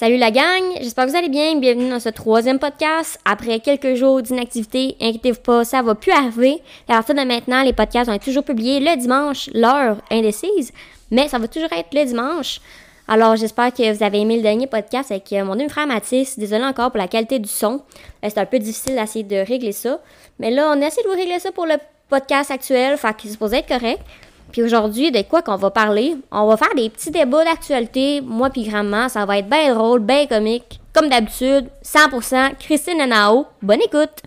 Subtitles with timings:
[0.00, 1.56] Salut la gang, j'espère que vous allez bien.
[1.56, 3.18] Bienvenue dans ce troisième podcast.
[3.26, 6.62] Après quelques jours d'inactivité, inquiétez-vous pas, ça va plus arriver.
[6.88, 10.72] À partir de maintenant, les podcasts vont être toujours publiés le dimanche, l'heure indécise,
[11.10, 12.62] mais ça va toujours être le dimanche.
[13.08, 16.38] Alors, j'espère que vous avez aimé le dernier podcast avec euh, mon demi-frère Mathis.
[16.38, 17.82] Désolé encore pour la qualité du son.
[18.24, 20.00] Euh, C'est un peu difficile d'essayer de régler ça.
[20.38, 21.74] Mais là, on a essayé de régler ça pour le
[22.08, 24.00] podcast actuel, fait qu'il est supposé être correct.
[24.52, 26.16] Puis aujourd'hui, de quoi qu'on va parler?
[26.32, 30.00] On va faire des petits débats d'actualité, moi puis grand Ça va être bien drôle,
[30.00, 30.80] bien comique.
[30.92, 33.46] Comme d'habitude, 100% Christine Nanao.
[33.62, 34.22] Bonne écoute!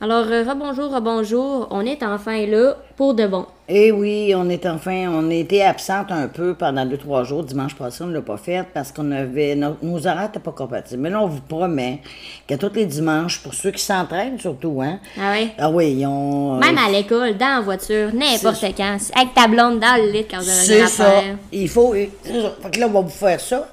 [0.00, 1.68] Alors, euh, rebonjour, rebonjour.
[1.70, 3.46] On est enfin là pour de bon.
[3.74, 7.42] Eh oui, on est enfin, on était absente un peu pendant deux, trois jours.
[7.42, 10.52] Dimanche passé, on ne l'a pas fait parce qu'on avait, nos, nos horaires n'étaient pas
[10.52, 11.00] compatibles.
[11.00, 12.00] Mais là, on vous promet
[12.46, 15.00] qu'à tous les dimanches, pour ceux qui s'entraînent surtout, hein.
[15.18, 15.50] Ah oui?
[15.56, 16.58] Ah oui, ils ont.
[16.58, 18.98] Même à l'école, dans la voiture, n'importe quand.
[19.16, 21.10] Avec ta blonde dans le lit quand vous avez C'est ça.
[21.50, 21.94] Il faut.
[21.94, 22.30] ça.
[22.64, 23.68] Fait que là, on va vous faire ça.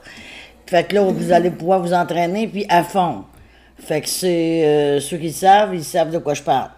[0.66, 3.26] Fait que là, vous allez pouvoir vous entraîner, puis à fond.
[3.78, 4.64] Fait que c'est.
[4.66, 6.70] euh, ceux qui savent, ils savent de quoi je parle.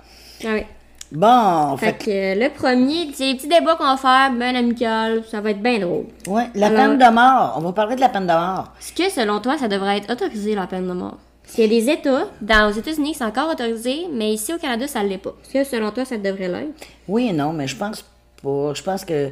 [0.44, 0.64] Ah oui.
[1.12, 4.56] Bon, Fait fait, que euh, le premier, c'est les petits débats qu'on va faire, bien
[4.56, 6.06] amical, ça va être bien drôle.
[6.28, 7.56] Ouais, la Alors- peine de mort.
[7.58, 8.72] On va parler de la peine de mort.
[8.80, 11.18] Est-ce que selon toi, ça devrait être autorisé la peine de mort?
[11.44, 14.58] Parce qu'il y a des États, dans aux États-Unis, c'est encore autorisé, mais ici au
[14.58, 15.34] Canada, ça ne l'est pas.
[15.44, 16.88] Est-ce que selon toi, ça devrait l'être?
[17.10, 18.06] Oui et non, mais je pense
[18.42, 18.74] pas.
[18.74, 19.30] Je pense que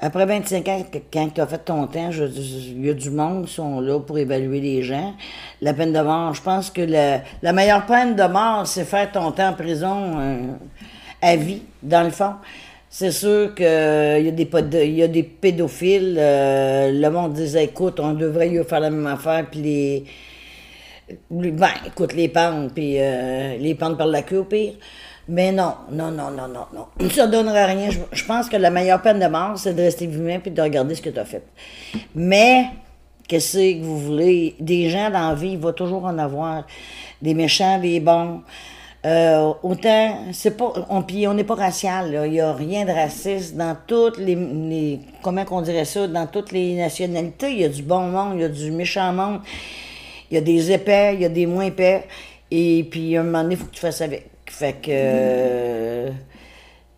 [0.00, 3.44] après 25 ans, quand tu as fait ton temps, je- il y a du monde
[3.46, 5.12] qui sont là pour évaluer les gens.
[5.60, 9.10] La peine de mort, je pense que la, la meilleure peine de mort, c'est faire
[9.12, 10.38] ton temps en prison euh,
[11.20, 12.34] à vie, dans le fond.
[12.90, 16.16] C'est sûr qu'il y, a des pod- il y a des pédophiles.
[16.18, 20.04] euh, le monde disait, écoute, on devrait y faire la même affaire, puis les...
[21.30, 24.74] Ben, écoute, les pentes, puis euh, les pentes par la queue au pire.
[25.28, 27.08] Mais non, non, non, non, non, non.
[27.10, 27.90] Ça donnerait rien.
[27.90, 30.62] Je, je pense que la meilleure peine de mort, c'est de rester vivant puis de
[30.62, 31.42] regarder ce que tu as fait.
[32.14, 32.64] Mais,
[33.26, 34.54] qu'est-ce que vous voulez?
[34.58, 36.66] Des gens dans la vie, il va toujours en avoir.
[37.20, 38.40] Des méchants, des bons.
[39.06, 42.20] Euh, autant, c'est pas, on, puis on n'est pas racial.
[42.26, 46.50] Il n'y a rien de raciste dans toutes les, comment qu'on dirait ça, dans toutes
[46.50, 47.52] les nationalités.
[47.52, 49.40] Il y a du bon monde, il y a du méchant monde.
[50.30, 52.06] Il y a des épais, il y a des moins épais.
[52.50, 54.30] Et puis, un moment donné, il faut que tu fasses avec.
[54.46, 54.88] Fait que.
[54.90, 56.10] euh,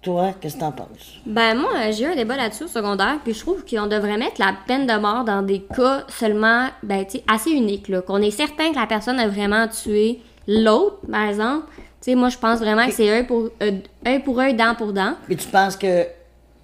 [0.02, 1.18] toi, qu'est-ce que t'en penses?
[1.26, 4.40] Ben moi, j'ai eu un débat là-dessus au secondaire, puis je trouve qu'on devrait mettre
[4.40, 8.00] la peine de mort dans des cas seulement, ben assez uniques, là.
[8.00, 11.66] Qu'on est certain que la personne a vraiment tué l'autre, par exemple.
[12.02, 13.72] Tu sais, moi, je pense vraiment que c'est un pour, euh,
[14.06, 15.14] un pour dent pour dent.
[15.26, 16.06] Puis tu penses que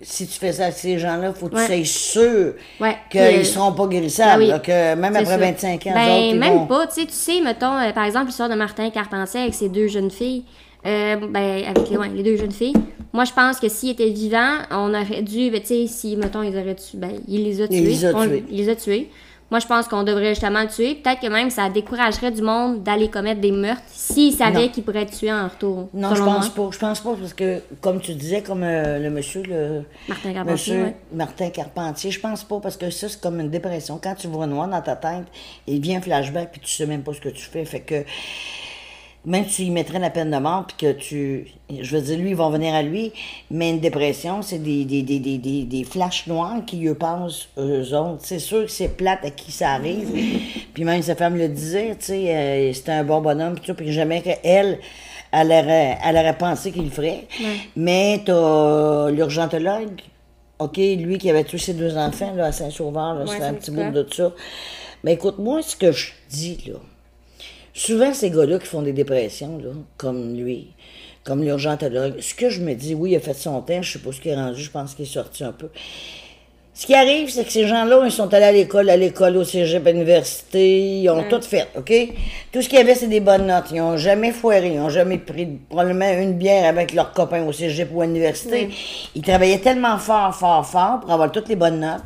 [0.01, 1.67] si tu fais ça avec ces gens-là, faut que Ouais.
[1.67, 4.31] tu sois sûr Ouais, qu'ils ne seront pas guérissables.
[4.35, 4.47] Ah oui.
[4.49, 5.37] là, que même après ça.
[5.37, 7.93] 25 ans, ben, eux autres, ils même vont- pas, tu sais, tu sais, mettons, euh,
[7.93, 10.45] par exemple, l'histoire de Martin Carpentier avec ses deux jeunes filles.
[10.87, 12.75] Euh, ben, avec ouais, les deux jeunes filles.
[13.13, 16.43] Moi, je pense que s'il était vivant, on aurait dû, ben, tu sais, si, mettons,
[16.45, 17.77] ils auraient tué, ben, il les a tués.
[17.79, 18.45] Il les a On- tués.
[18.49, 19.11] il les a tués.
[19.51, 20.97] Moi, je pense qu'on devrait justement le tuer.
[20.97, 25.03] Peut-être que même ça découragerait du monde d'aller commettre des meurtres s'ils savaient qu'ils pourraient
[25.03, 25.89] être tués en retour.
[25.95, 26.67] Non, je pense moi.
[26.67, 26.73] pas.
[26.73, 30.53] Je pense pas parce que, comme tu disais, comme euh, le monsieur, le Martin Carpentier,
[30.53, 30.97] monsieur ouais.
[31.13, 34.01] Martin Carpentier, je pense pas parce que ça, c'est comme une dépression.
[34.03, 35.27] Quand tu vois noir dans ta tête,
[35.69, 37.65] il vient un flashback puis tu sais même pas ce que tu fais.
[37.65, 38.05] Fait que
[39.27, 41.49] même si tu y mettrais la peine de mort puis que tu.
[41.69, 43.13] Je veux dire, lui, ils vont venir à lui,
[43.51, 47.93] mais une dépression, c'est des, des, des, des, des, flashs noirs qui eux pensent, eux
[47.93, 48.21] autres.
[48.23, 50.09] C'est sûr que c'est plate à qui ça arrive.
[50.73, 53.75] puis même sa femme le disait, tu sais, euh, c'était un bon bonhomme, puis tout,
[53.75, 54.79] puis jamais qu'elle.
[55.33, 57.27] Elle aurait, elle aurait pensé qu'il le ferait.
[57.75, 60.01] Mais t'as l'urgentologue,
[60.61, 63.55] OK, lui qui avait tué ses deux enfants là, à Saint-Sauveur, là, Ouais, c'est un
[63.55, 64.33] petit bout de ça.
[65.03, 66.79] Mais écoute, moi, ce que je dis, là,
[67.77, 70.69] souvent, ces gars-là qui font des dépressions, là, comme lui,
[71.25, 73.99] comme l'urgentologue, ce que je me dis, oui, il a fait son temps, je sais
[73.99, 75.69] pas ce qu'il est rendu, je pense qu'il est sorti un peu.
[76.73, 79.45] Ce qui arrive, c'est que ces gens-là, ils sont allés à l'école, à l'école, au
[79.45, 81.91] cégep, à l'université, ils ont tout fait, OK?
[82.53, 83.71] Tout ce qu'il y avait, c'est des bonnes notes.
[83.71, 87.53] Ils n'ont jamais foiré, ils n'ont jamais pris probablement une bière avec leurs copains au
[87.53, 88.69] cégep ou à l'université.
[89.15, 92.05] Ils travaillaient tellement fort, fort, fort pour avoir toutes les bonnes notes,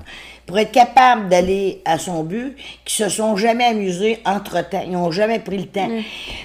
[0.51, 4.83] pour être capables d'aller à son but, qu'ils se sont jamais amusés entre-temps.
[4.85, 5.89] Ils n'ont jamais pris le temps.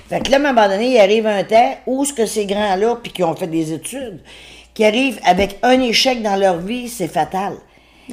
[0.08, 2.46] Fait que là, à un moment donné, il arrive un temps où ce que ces
[2.46, 4.20] grands-là, puis qui ont fait des études,
[4.76, 7.54] qui arrivent avec un échec dans leur vie, c'est fatal.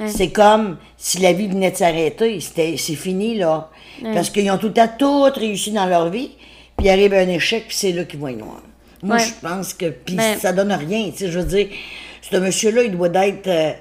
[0.07, 2.41] C'est comme si la vie venait de s'arrêter.
[2.41, 3.69] C'était, c'est fini, là.
[4.15, 6.31] Parce qu'ils ont tout temps tout réussi dans leur vie,
[6.79, 8.63] puis arrive un échec, puis c'est là qu'ils vont être noirs.
[9.03, 9.23] Moi, Ouais.
[9.23, 9.91] je pense que...
[9.91, 11.69] Puis Ben- ça donne rien, tu sais, je veux dire,
[12.23, 13.47] ce monsieur-là, il doit être...
[13.49, 13.73] euh,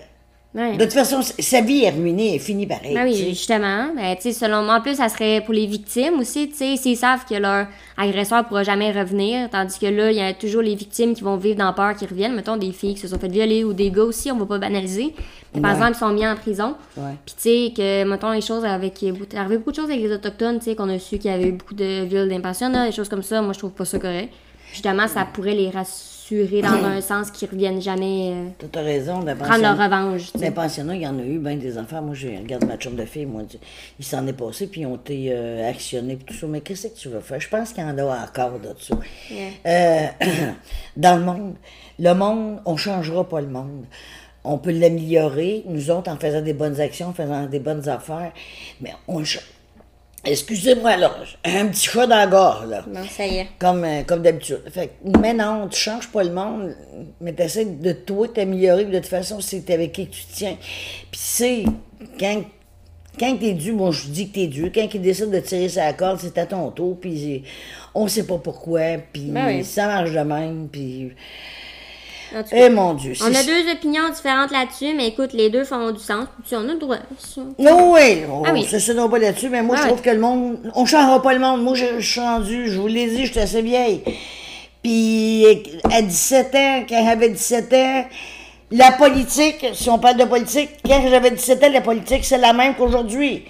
[0.53, 0.75] Ouais.
[0.75, 2.93] De toute façon, sa vie est ruinée, elle est finie pareil.
[2.93, 3.87] Ben oui, justement.
[3.95, 7.23] Ben, tu sais, selon moi, en plus, ça serait pour les victimes aussi, s'ils savent
[7.25, 11.13] que leur agresseur pourra jamais revenir, tandis que là, il y a toujours les victimes
[11.13, 12.35] qui vont vivre dans peur qui reviennent.
[12.35, 14.57] Mettons, des filles qui se sont fait violer ou des gars aussi, on va pas
[14.57, 15.15] banaliser.
[15.55, 15.77] Mais, par Ouais.
[15.77, 16.75] exemple, ils sont mis en prison.
[16.97, 17.13] Ouais.
[17.25, 19.01] Puis, tu sais, que, mettons, les choses avec.
[19.03, 21.31] Il est arrivé beaucoup de choses avec les Autochtones, tu sais, qu'on a su qu'il
[21.31, 23.41] y avait eu beaucoup de viols d'impatience, des choses comme ça.
[23.41, 24.33] Moi, je trouve pas ça correct.
[24.73, 26.10] Justement, ça pourrait les rassurer
[26.61, 30.31] dans un sens qu'ils reviennent jamais euh, T'as- raison, la prendre leur revanche.
[30.39, 32.01] Les pensionnats, il y en a eu bien des enfants.
[32.01, 33.43] Moi, j'ai regardé ma chambre de fille, moi,
[33.99, 36.47] il s'en est passé, puis ils ont été euh, actionnés, tout ça.
[36.47, 37.39] Mais qu'est-ce que tu veux faire?
[37.39, 38.95] Je pense qu'il y en a encore de ça.
[39.65, 40.07] Euh,
[40.97, 41.55] dans le monde,
[41.99, 43.85] le monde, on changera pas le monde.
[44.43, 48.31] On peut l'améliorer, nous autres, en faisant des bonnes actions, en faisant des bonnes affaires,
[48.81, 49.39] mais on le cha-
[50.23, 52.83] Excusez-moi, là, un petit chat dans la gorge, là.
[52.87, 53.47] Bon, ça y est.
[53.57, 54.61] Comme, euh, comme d'habitude.
[54.71, 56.75] Fait que, mais non, tu changes pas le monde,
[57.19, 58.85] mais tu essaies de toi t'améliorer.
[58.85, 60.57] De toute façon, c'est avec qui tu tiens.
[61.09, 61.63] Puis c'est,
[62.19, 62.43] quand,
[63.19, 65.91] quand t'es dû, moi je dis que t'es dû, quand il décide de tirer sa
[65.93, 67.43] corde, c'est à ton tour, puis
[67.95, 69.63] on sait pas pourquoi, puis Ben oui.
[69.63, 71.13] ça marche de même, puis...
[72.35, 75.91] En Eh mon Dieu, On a deux opinions différentes là-dessus, mais écoute, les deux font
[75.91, 76.25] du sens.
[76.45, 76.97] Puis on a le droit.
[77.19, 77.41] ça.
[77.59, 78.63] Non, oui, on Ah oui.
[78.65, 79.89] se s'énerve pas là-dessus, mais moi, Ah je ouais.
[79.93, 81.61] trouve que le monde, on changera pas le monde.
[81.63, 84.01] Moi, je, je suis rendue, je vous l'ai dit, je suis assez vieille.
[84.83, 85.45] Puis,
[85.91, 88.05] à 17 ans, quand j'avais 17 ans,
[88.71, 92.53] la politique, si on parle de politique, quand j'avais 17 ans, la politique, c'est la
[92.53, 93.43] même qu'aujourd'hui.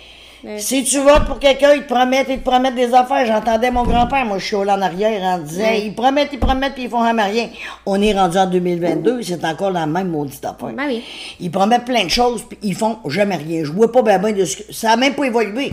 [0.58, 3.26] Si tu votes pour quelqu'un, ils te promettent, ils te promettent des affaires.
[3.26, 6.74] J'entendais mon grand-père, moi je suis là en arrière, en disant, ils promettent, ils promettent,
[6.74, 7.50] puis ils font jamais rien.
[7.86, 10.74] On est rendu en 2022, c'est encore la même maudite affaire.
[10.76, 11.04] Ben oui.
[11.40, 13.64] Ils promettent plein de choses, puis ils font jamais rien.
[13.64, 14.74] Je vois pas bien ben de ce que...
[14.74, 15.72] Ça n'a même pas évolué.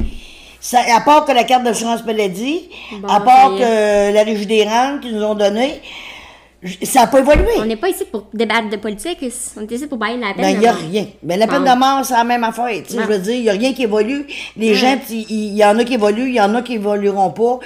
[0.60, 2.68] Ça, à part que la carte d'assurance maladie,
[3.00, 5.80] Bon, à part que la régie des rentes qu'ils nous ont donné, j-
[6.82, 7.46] ça n'a pas évolué.
[7.60, 9.18] On n'est pas ici pour débattre de politique,
[9.56, 10.42] on est ici pour bailler la peine.
[10.42, 11.06] Ben, il n'y a rien.
[11.22, 11.72] Ben, la peine Bon.
[11.72, 12.66] de mort, c'est la même affaire.
[12.84, 14.26] Tu sais, je veux dire, il n'y a rien qui évolue.
[14.56, 17.60] Les gens, il y, en a qui évoluent, il y en a qui évolueront pas.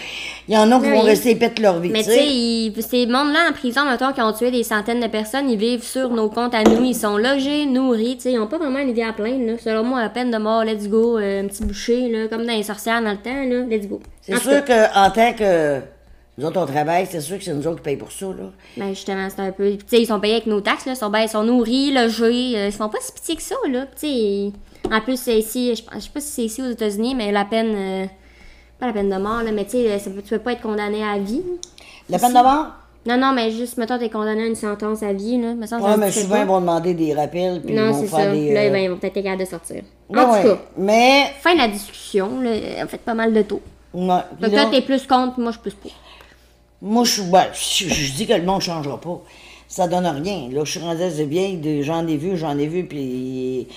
[0.47, 0.93] Il y en a qui Oui.
[0.93, 1.89] vont rester de leur vie.
[1.89, 5.49] Mais tu sais, ces mondes-là en prison, mettons, qui ont tué des centaines de personnes,
[5.49, 8.47] ils vivent sur nos comptes à nous, ils sont logés, nourris, tu sais, ils n'ont
[8.47, 9.53] pas vraiment une vie à plaindre, là.
[9.59, 12.53] Selon moi, la peine de mort, let's go, euh, un petit boucher, là, comme dans
[12.53, 14.01] les sorcières dans le temps, là, let's go.
[14.21, 15.81] C'est sûr qu'en tant que.
[16.39, 18.51] Nous autres, on travaille, c'est sûr que c'est nous autres qui payons pour ça, là.
[18.79, 19.73] Ben justement, c'est un peu.
[19.73, 20.93] Tu sais, ils sont payés avec nos taxes, là.
[20.93, 22.55] Ils sont, ben, ils sont nourris, logés.
[22.57, 23.85] euh, ils font pas si pitié que ça, là.
[23.87, 24.53] Tu sais.
[24.91, 27.45] En plus, c'est ici, je, je sais pas si c'est ici aux États-Unis, mais la
[27.45, 27.75] peine.
[27.75, 28.07] euh,
[28.81, 31.19] pas la peine de mort, là, mais tu sais, tu peux pas être condamné à
[31.19, 31.43] vie.
[32.09, 32.67] La peine de mort?
[33.05, 35.55] Non, non, mais juste, mettons, t'es condamné à une sentence à vie, là.
[35.55, 38.07] Me que Ouais, mais souvent, ils vont demander des rappels, puis ils Non, vont c'est
[38.07, 38.31] faire ça.
[38.33, 38.55] des.
[38.55, 39.83] Là, euh, ben, ils vont peut-être être capables de sortir.
[40.09, 41.33] ouais, En tout cas, Mais.
[41.41, 42.51] fin de la discussion, là.
[42.83, 43.61] On fait pas mal de taux.
[43.93, 44.09] ouais,
[44.41, 45.91] Donc, là, t'es plus contre, puis moi, je suis plus pour.
[46.83, 49.21] Moi, je, ben, je, je dis que le monde ne changera pas.
[49.69, 50.49] Ça donne rien.
[50.51, 53.69] Là, je suis rendue assez vieille, j'en ai vu, j'en ai vu, puis.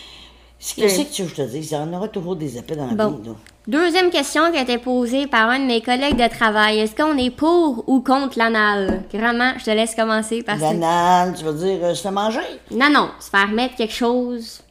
[0.59, 2.35] Ce que c'est que tu veux que je te dis, il y en aura toujours
[2.35, 3.11] des épées dans la Bon.
[3.11, 3.35] vie, là.
[3.67, 6.79] Deuxième question qui a été posée par un de mes collègues de travail.
[6.79, 9.03] Est-ce qu'on est pour ou contre l'anal?
[9.13, 10.65] Grandement, je te laisse commencer parce que...
[10.65, 12.39] Banal, tu veux dire, euh, se fait manger?
[12.71, 14.61] Non, non, se faire mettre quelque chose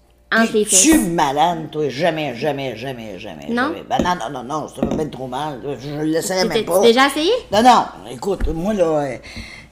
[0.43, 1.09] entre les Tu fesses.
[1.09, 3.47] malade, toi, jamais, jamais, jamais, jamais.
[3.49, 3.63] Non?
[3.69, 3.83] jamais.
[3.89, 5.61] Ben non, non, non, non, ça va mettre trop mal.
[5.81, 6.81] Je le laisserais même pas.
[6.81, 7.33] déjà essayé?
[7.53, 9.17] Non, non, écoute, moi, là, euh,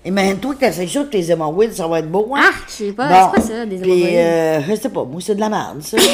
[0.04, 2.40] imagine-toi que t'essayes ça avec tes hémorroïdes, ça va être beau, hein?
[2.44, 4.16] Ah, je sais pas, c'est quoi ça, des puis, hémorroïdes?
[4.16, 5.96] euh, je sais pas, moi, c'est de la merde, ça.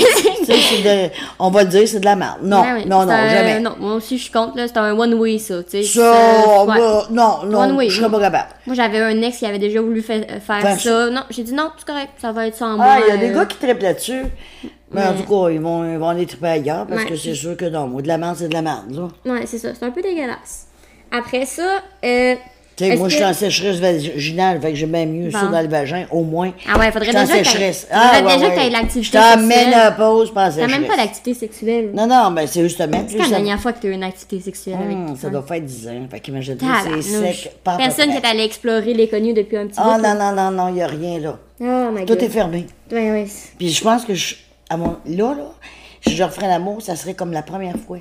[0.48, 2.38] De, on va le dire, c'est de la merde.
[2.42, 3.60] Non, Ouais, ouais, non, non, un- jamais.
[3.60, 4.66] Non, moi aussi, je suis contre, là.
[4.66, 5.82] C'est un one-way, ça, tu sais.
[5.82, 6.78] Ça, Euh, ouais.
[6.78, 8.48] va- non, non, One way, je serais pas capable.
[8.66, 11.10] Moi, j'avais un ex qui avait déjà voulu fa- faire ça.
[11.10, 12.86] Non, j'ai dit non, c'est correct, ça va être sans moi.
[12.88, 14.22] Ah, il y a des euh, gars qui trippent là-dessus.
[14.90, 17.56] Mais en tout cas, ils vont, ils vont aller tripper ailleurs parce que c'est sûr
[17.56, 19.32] que non, moi, de la merde, c'est de la merde, là.
[19.32, 20.66] Ouais, c'est ça, c'est un peu dégueulasse.
[21.12, 22.34] Après ça, euh...
[22.78, 25.50] Sais, moi, je que- suis en sécheresse vaginale, fait que j'aime bien mieux ça Bon.
[25.50, 26.52] dans le vagin, au moins.
[26.72, 27.88] Ah ouais, faudrait déjà que sécheresse.
[27.90, 28.54] Ah, ouais, déjà que ouais.
[28.54, 29.46] t'aies l'activité sexuelle.
[29.46, 30.78] ménopause, pas en T'as sécheresse.
[30.78, 31.90] même pas d'activité sexuelle.
[31.92, 33.04] Non, non, ben c'est justement.
[33.08, 35.28] C'est la ça- dernière fois que tu as eu une activité sexuelle avec Hum, ça
[35.28, 36.06] doit faire 10 ans.
[36.10, 37.52] Fait qu'imagine c'est sec.
[37.64, 40.50] pas Personne qui est allé explorer les connus depuis un petit Ah, non, non, non,
[40.52, 41.38] non, il n'y a rien, là.
[41.60, 42.22] Oh my Tout god.
[42.22, 42.66] est fermé.
[42.92, 43.26] Ouais, ouais.
[43.58, 44.36] Puis je pense que je,
[44.70, 45.50] à mon, là, là,
[46.06, 47.98] si je referais l'amour, ça serait comme la première fois.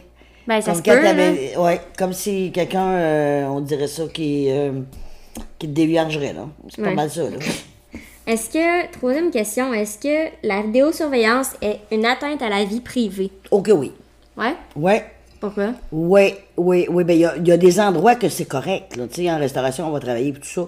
[0.48, 1.10] Ben, ça comme se quand peut, là.
[1.14, 4.72] t'avais- ouais, comme si quelqu'un, euh, on dirait ça, qui, euh,
[5.60, 6.48] qui te déviergerait, là.
[6.70, 6.96] C'est pas Ouais.
[6.96, 7.38] mal ça, là.
[8.28, 13.32] Est-ce que, troisième question, est-ce que la vidéosurveillance est une atteinte à la vie privée?
[13.52, 13.94] Ok, oui.
[14.38, 14.54] Ouais?
[14.76, 15.06] Ouais.
[15.40, 15.68] Pourquoi?
[15.94, 17.04] Oui, oui, oui.
[17.06, 18.98] Ben, il y a, il y a des endroits que c'est correct.
[18.98, 19.06] Là.
[19.08, 20.66] Tu sais, en restauration, on va travailler et tout ça.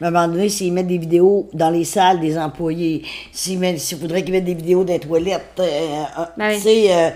[0.00, 3.58] Mais à un moment donné, s'ils mettent des vidéos dans les salles des employés, s'ils
[3.58, 6.54] mettent- s'il faudrait qu'ils mettent des vidéos dans les toilettes, euh, euh, Ben oui.
[6.56, 7.10] tu sais, euh,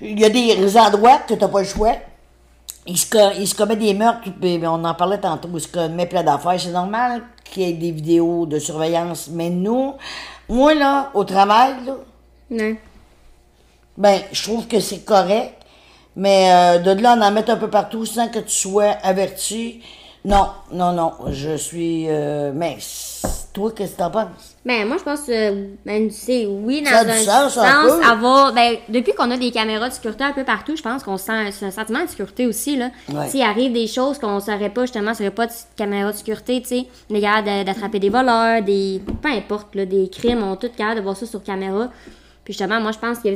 [0.00, 1.94] il y a des endroits que tu n'as pas le choix.
[2.86, 6.08] Ils se, ils se commettent des meurtres, ben, on en parlait tantôt, ils se commettent
[6.08, 6.58] plein d'affaires.
[6.58, 9.94] C'est normal qu'il y ait des vidéos de surveillance, mais nous,
[10.48, 11.96] Moi, là, au travail, là,
[13.96, 15.54] ben, je trouve que c'est correct,
[16.16, 19.82] mais euh, de là, on en met un peu partout sans que tu sois averti.
[20.24, 22.06] Non, non, non, je suis...
[22.08, 22.76] euh, mais
[23.52, 24.56] toi, qu'est-ce que t'en penses?
[24.64, 25.52] Ben, moi, je pense que,
[25.84, 28.04] ben, c'est oui, dans Ça a du un sens, un peu.
[28.04, 31.16] avoir, ben, depuis qu'on a des caméras de sécurité un peu partout, je pense qu'on
[31.16, 32.90] sent un sentiment de sécurité aussi, là.
[33.12, 33.28] Ouais.
[33.28, 36.16] S'il arrive des choses qu'on ne saurait pas, justement, s'il n'y pas de caméra de
[36.16, 40.42] sécurité, tu sais, on est capable d'attraper des voleurs, des, peu importe, là, des crimes,
[40.42, 41.88] on est tous capables de voir ça sur caméra.
[42.44, 43.30] Puis justement, moi, je pense que,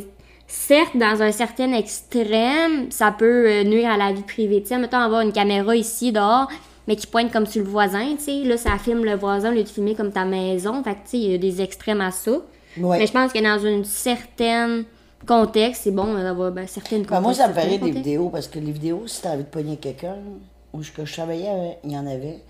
[0.47, 4.63] certes, dans un certain extrême, ça peut euh, nuire à la vie privée.
[4.63, 6.49] Tu sais, mettons, avoir une caméra ici, dehors,
[6.89, 9.55] mais qui pointe comme sur le voisin, tu sais, là, ça filme le voisin au
[9.55, 10.83] lieu de filmer comme ta maison.
[10.83, 12.33] Fait que, tu sais, il y a des extrêmes à ça.
[12.79, 12.99] Ouais.
[12.99, 14.85] Mais je pense que dans une certaine
[15.27, 18.59] contexte, c'est bon d'avoir ben, certaines Ben, moi, ça me ferait des vidéos parce que
[18.59, 20.17] les vidéos, si tu as envie de pogner quelqu'un,
[20.73, 22.41] où je, que je travaillais, euh, il y en avait.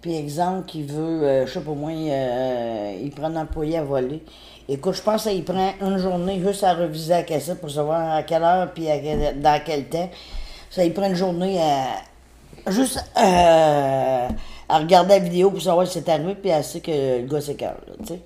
[0.00, 3.82] Puis, exemple, qui veut, euh, je sais pas moi, euh, il prend un employé à
[3.84, 4.22] voler.
[4.68, 8.22] Écoute, je pense qu'il prend une journée juste à reviser la cassette pour savoir à
[8.22, 10.08] quelle heure puis à quel- dans quel temps.
[10.70, 11.86] Ça, il prend une journée à.
[12.68, 14.28] Juste euh,
[14.68, 17.40] à regarder la vidéo pour savoir si c'est arrivé puis à sait que le gars
[17.40, 18.20] s'écœure, tu sais.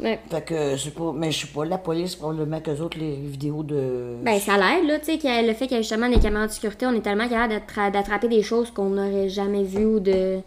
[0.00, 0.16] Ouais.
[0.30, 1.12] Fait que c'est pas.
[1.12, 4.14] Mais je sais pas, la police, probablement qu'eux autres, les vidéos de.
[4.22, 6.46] Ben, ça l'aide, là, tu sais, a le fait qu'il y a justement des caméras
[6.46, 9.98] de sécurité, on est tellement capable d'attra- d'attraper des choses qu'on n'aurait jamais vues ou
[9.98, 10.38] de,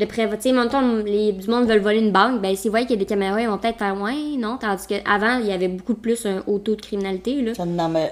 [0.00, 0.04] de.
[0.04, 2.94] Tu sais, mettons, les, du monde veulent voler une banque, ben, s'ils voient qu'il y
[2.94, 5.94] a des caméras, ils vont peut-être faire, ouais, non, tandis qu'avant, il y avait beaucoup
[5.94, 7.54] plus un haut taux de criminalité, là.
[7.54, 7.64] Ça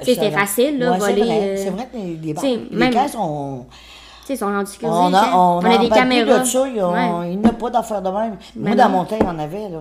[0.04, 2.92] c'était facile, là, Ouais, voler, C'est vrai, euh, c'est vrai que les, sais, les même-
[2.92, 3.93] caisses, on, Tu
[4.26, 4.98] sais, ils sont rendus sécurisés.
[4.98, 5.32] on, a, tu sais.
[5.34, 6.38] on, a des caméras.
[6.40, 6.66] de ça.
[6.66, 8.36] Il n'y a, Ouais, il n'y a pas d'affaires de même.
[8.56, 9.68] Moi, Ben dans mon temps, il y en avait.
[9.68, 9.80] Là.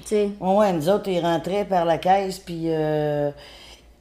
[0.00, 0.30] tu sais.
[0.40, 3.30] Ouais, nous autres, ils rentraient par la caisse, puis, euh,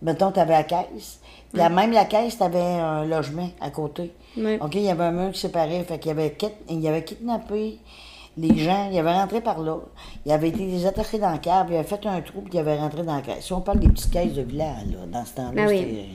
[0.02, 1.20] mettons, tu avais la caisse.
[1.54, 4.14] Puis même la caisse, tu avais un logement à côté.
[4.38, 5.84] OK, il y avait un mur qui séparait.
[5.84, 6.36] Fait qu'il y avait,
[6.70, 7.80] il avait kidnappé
[8.38, 8.90] les gens.
[8.92, 9.78] Il avait rentré par là.
[10.26, 11.72] Il avait été attaqués dans le câble.
[11.72, 13.46] Il avait fait un trou, puis il avait rentré dans la caisse.
[13.46, 16.10] Si on parle des petites caisses de village, là, dans ce temps-là, Ben oui.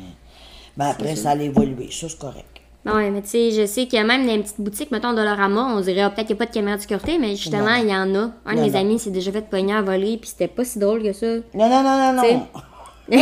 [0.76, 1.88] Ben après, ça allait évoluer.
[1.90, 2.49] Ça, c'est correct.
[2.86, 5.74] Ouais, mais tu sais, je sais qu'il y a même les petites boutiques, mettons, Dollarama,
[5.76, 7.88] on dirait ah, peut-être qu'il n'y a pas de caméra de sécurité, mais justement, il
[7.88, 8.30] y en a.
[8.46, 8.74] Un de mes non.
[8.80, 11.26] amis s'est déjà fait pogner à voler, puis c'était pas si drôle que ça.
[11.26, 12.46] Non, non, non, non, non.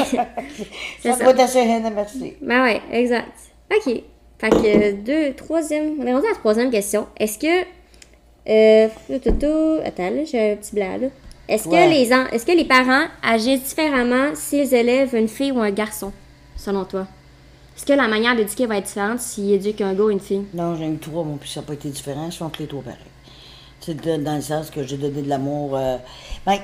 [1.02, 2.34] Ça être assez rien à merci.
[2.42, 3.32] Ben ouais, exact.
[3.74, 4.02] OK.
[4.38, 5.94] Fait que deux, troisième.
[5.98, 7.06] On est rendu à la troisième question.
[7.18, 7.64] Est-ce que.
[8.48, 8.88] Euh.
[9.84, 11.08] attends, là, j'ai un petit blanc, là.
[11.48, 11.84] Est-ce Ouais.
[11.86, 15.70] que, les en- est-ce que les parents agissent différemment s'ils élèvent une fille ou un
[15.70, 16.12] garçon,
[16.56, 17.06] selon toi?
[17.78, 20.44] Est-ce que la manière d'éduquer va être différente s'ils éduquent un gars ou une fille?
[20.52, 22.26] Non, j'ai eu trois, mon puis ça n'a pas été différent.
[22.26, 22.98] Ils sont que les trois pareils.
[23.80, 23.94] C'est
[24.24, 25.76] dans le sens que j'ai donné de l'amour.
[25.76, 25.96] euh,
[26.44, 26.58] ben,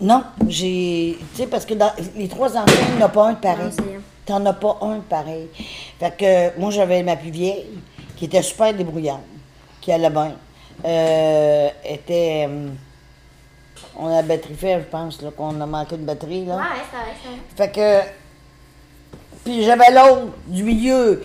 [0.00, 1.16] non, j'ai.
[1.20, 3.38] Tu sais, parce que dans les trois enfants, il n'y en a pas un de
[3.38, 3.70] pareil.
[3.70, 5.46] C'est- T'en as pas un de pareil.
[6.00, 7.66] Fait que moi, j'avais ma plus vieille,
[8.16, 9.20] qui était super débrouillarde,
[9.80, 10.34] qui allait bien.
[10.84, 12.46] Euh, était.
[12.46, 12.74] hum,
[13.96, 16.58] on a la batterie faite, je pense, là, qu'on a manqué de batterie, là.
[16.90, 17.70] c'est vrai, c'est vrai.
[17.72, 17.72] Fait
[18.04, 18.19] que.
[19.44, 21.22] Puis j'avais l'autre du milieu.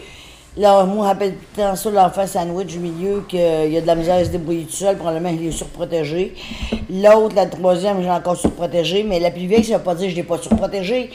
[0.57, 3.87] Là, moi, j'appelle tout le temps ça l'enfant sandwich du milieu, qu'il y a de
[3.87, 6.33] la misère à se débrouiller tout seul, probablement il est surprotégé.
[6.89, 10.11] L'autre, la troisième, j'ai encore surprotégé, mais la plus vieille, ça veut pas dire que
[10.11, 11.09] je l'ai pas surprotégé.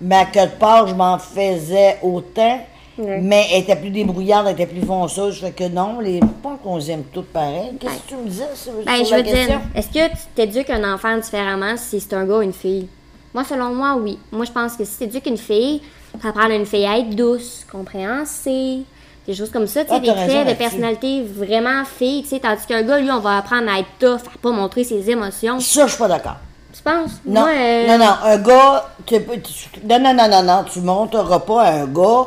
[0.00, 2.60] Mais à quelque part, je m'en faisais autant,
[2.96, 5.38] mais elle était plus débrouillarde, elle était plus fonceuse.
[5.40, 7.72] Fait que non, les pas qu'on les aime toutes pareil.
[7.78, 9.46] Qu'est-ce que tu me disais sur, Ben, sur je la veux question?
[9.48, 12.88] dire, est-ce que tu t'éduques un enfant différemment si c'est un gars ou une fille?
[13.34, 14.18] Moi, selon moi, oui.
[14.32, 15.82] Moi, je pense que si tu éduques une fille,
[16.20, 18.82] ça apprendre une fille à être douce, compréhensive,
[19.26, 22.40] des choses comme ça, tu sais, Ah, des traits de personnalité vraiment fille, tu sais,
[22.40, 25.60] tandis qu'un gars, lui, on va apprendre à être tough, à pas montrer ses émotions.
[25.60, 26.36] Ça, je suis pas d'accord.
[26.74, 27.12] Tu penses?
[27.26, 31.38] Non, euh, non, non, un gars, tu tu- non, non, non, non, non, tu monteras
[31.40, 32.26] pas à un gars,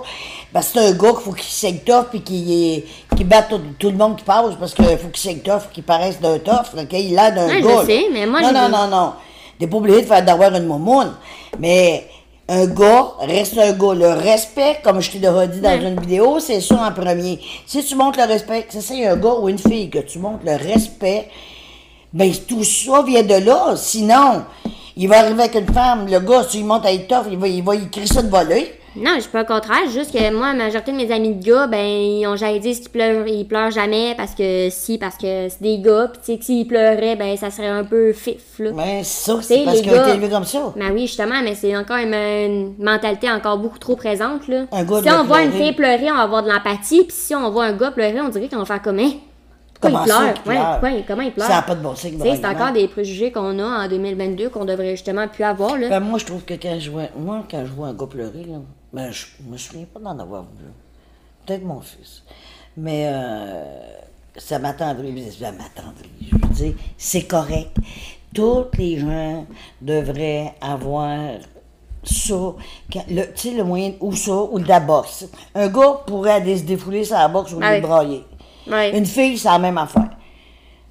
[0.54, 2.84] parce que c'est un gars qu'il faut qu'il s'aille tough puis qu'il
[3.18, 5.84] qu'il batte tout, tout le monde qui passe, parce qu'il faut qu'il s'aille tough, qu'il
[5.84, 7.76] paraisse d'un tough, qu'il a d'un je gars.
[7.76, 7.86] là.
[7.86, 9.14] sais, mais moi, Non, non, non, non,
[9.60, 11.12] t'es pas obligé de faire d'avoir une momoune,
[11.60, 12.08] mais
[12.48, 13.94] un gars reste un gars.
[13.94, 15.84] Le respect, comme je t'ai déjà dit dans Ouais.
[15.90, 17.40] une vidéo, c'est ça en premier.
[17.66, 20.20] Si tu montres le respect, c'est y a un gars ou une fille, que tu
[20.20, 21.28] montres le respect,
[22.14, 23.76] ben tout ça vient de là.
[23.76, 24.44] Sinon,
[24.96, 27.38] il va arriver avec une femme, le gars, si il monte à être tough, il
[27.38, 28.74] va, il va écrire ça de voler.
[28.98, 29.90] Non, je suis pas au contraire.
[29.92, 32.80] Juste que moi, la majorité de mes amis de gars, ben, ils ont jamais dit
[32.80, 36.26] qu'ils pleurent, ils pleurent jamais parce que si, parce que c'est des gars, pis tu
[36.26, 38.72] sais que s'ils pleuraient, ben, ça serait un peu fif, là.
[38.76, 40.74] C'est ça, c'est parce les qu'il a gars- été élevé comme ça.
[40.76, 44.66] Ben oui, justement, mais c'est encore une, une mentalité encore beaucoup trop présente, là.
[44.72, 47.36] Un gars si on voit une fille pleurer, on va avoir de l'empathie, puis si
[47.36, 49.10] on voit un gars pleurer, on dirait qu'on va faire comment?
[49.82, 50.34] Pourquoi Comment il ça pleure?
[50.34, 50.80] qu'il Ouais, pleure?
[50.80, 51.48] pourquoi- comment il pleure?
[51.48, 54.64] Ça n'a pas de bon sais, c'est encore des préjugés qu'on a en 2022 qu'on
[54.64, 55.90] devrait justement plus avoir, là.
[55.90, 58.46] Ben, moi, je trouve que quand je vois, moi, quand je vois un gars pleurer,
[58.48, 58.60] là,
[58.96, 60.66] ben, je me souviens pas d'en avoir vu.
[61.46, 62.24] Peut-être mon fils.
[62.78, 63.64] Mais euh,
[64.38, 65.32] ça m'attendrit.
[65.38, 66.10] Ça m'attendrit.
[66.22, 67.76] Je veux dire, dis, c'est correct.
[68.34, 69.46] Tous les gens
[69.82, 71.18] devraient avoir
[72.04, 72.54] ça,
[73.10, 75.28] le, tu sais, le moyen, ou ça, ou de la boxe.
[75.54, 78.24] Un gars pourrait aller se défouler sur la boxe ou le brailler.
[78.94, 80.12] Une fille, c'est la même affaire.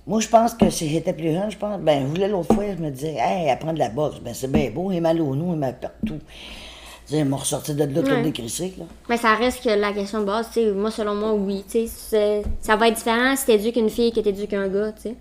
[0.07, 2.65] Moi, je pense que si j'étais plus jeune, je pense, ben, je voulais l'autre fois,
[2.77, 5.19] je me disais, hey, apprendre de la boxe, ben, c'est bien beau, il est mal
[5.23, 6.19] au nous, il est mal partout.
[7.11, 8.31] Ils m'ont ressorti de là comme Ouais.
[8.31, 8.85] des là.
[9.11, 11.87] Mais ça reste que la question de base, tu sais, moi, selon moi, oui, tu
[11.87, 15.03] sais, c'est- ça va être différent si t'éduques une fille que t'éduques un gars, tu
[15.03, 15.15] sais.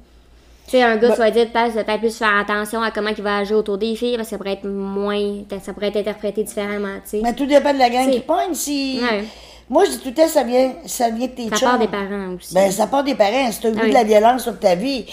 [0.65, 3.09] Tu sais, un gars, Ben- tu vas dire peut-être peut-être plus faire attention à comment
[3.09, 5.97] il va agir autour des filles, parce que ça pourrait être moins, ça pourrait être
[5.97, 7.21] interprété différemment, tu sais.
[7.21, 8.53] Mais tout dépend de la gang qui pogne.
[8.53, 9.01] Si...
[9.01, 9.25] Ouais.
[9.69, 11.69] Moi, je dis tout le temps, ça vient, ça vient de tes Ça chums.
[11.69, 12.53] part des parents aussi.
[12.53, 13.51] Ben, ça part des parents.
[13.51, 15.05] Si tu as eu de la violence toute ta vie,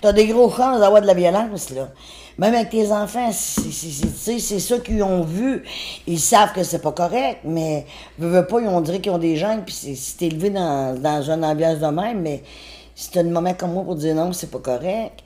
[0.00, 1.88] tu as des gros chances d'avoir de la violence, là.
[2.38, 5.62] Même avec tes enfants, c'est- ça qu'ils ont vu.
[6.06, 7.86] Ils savent que c'est pas correct, mais
[8.18, 10.50] veux, veux pas, ils ont dit qu'ils ont des gènes, puis c'est- si t'es élevé
[10.50, 12.42] dans, dans une ambiance de même, mais
[12.94, 15.20] si t'as un moment comme moi pour dire non, c'est pas correct,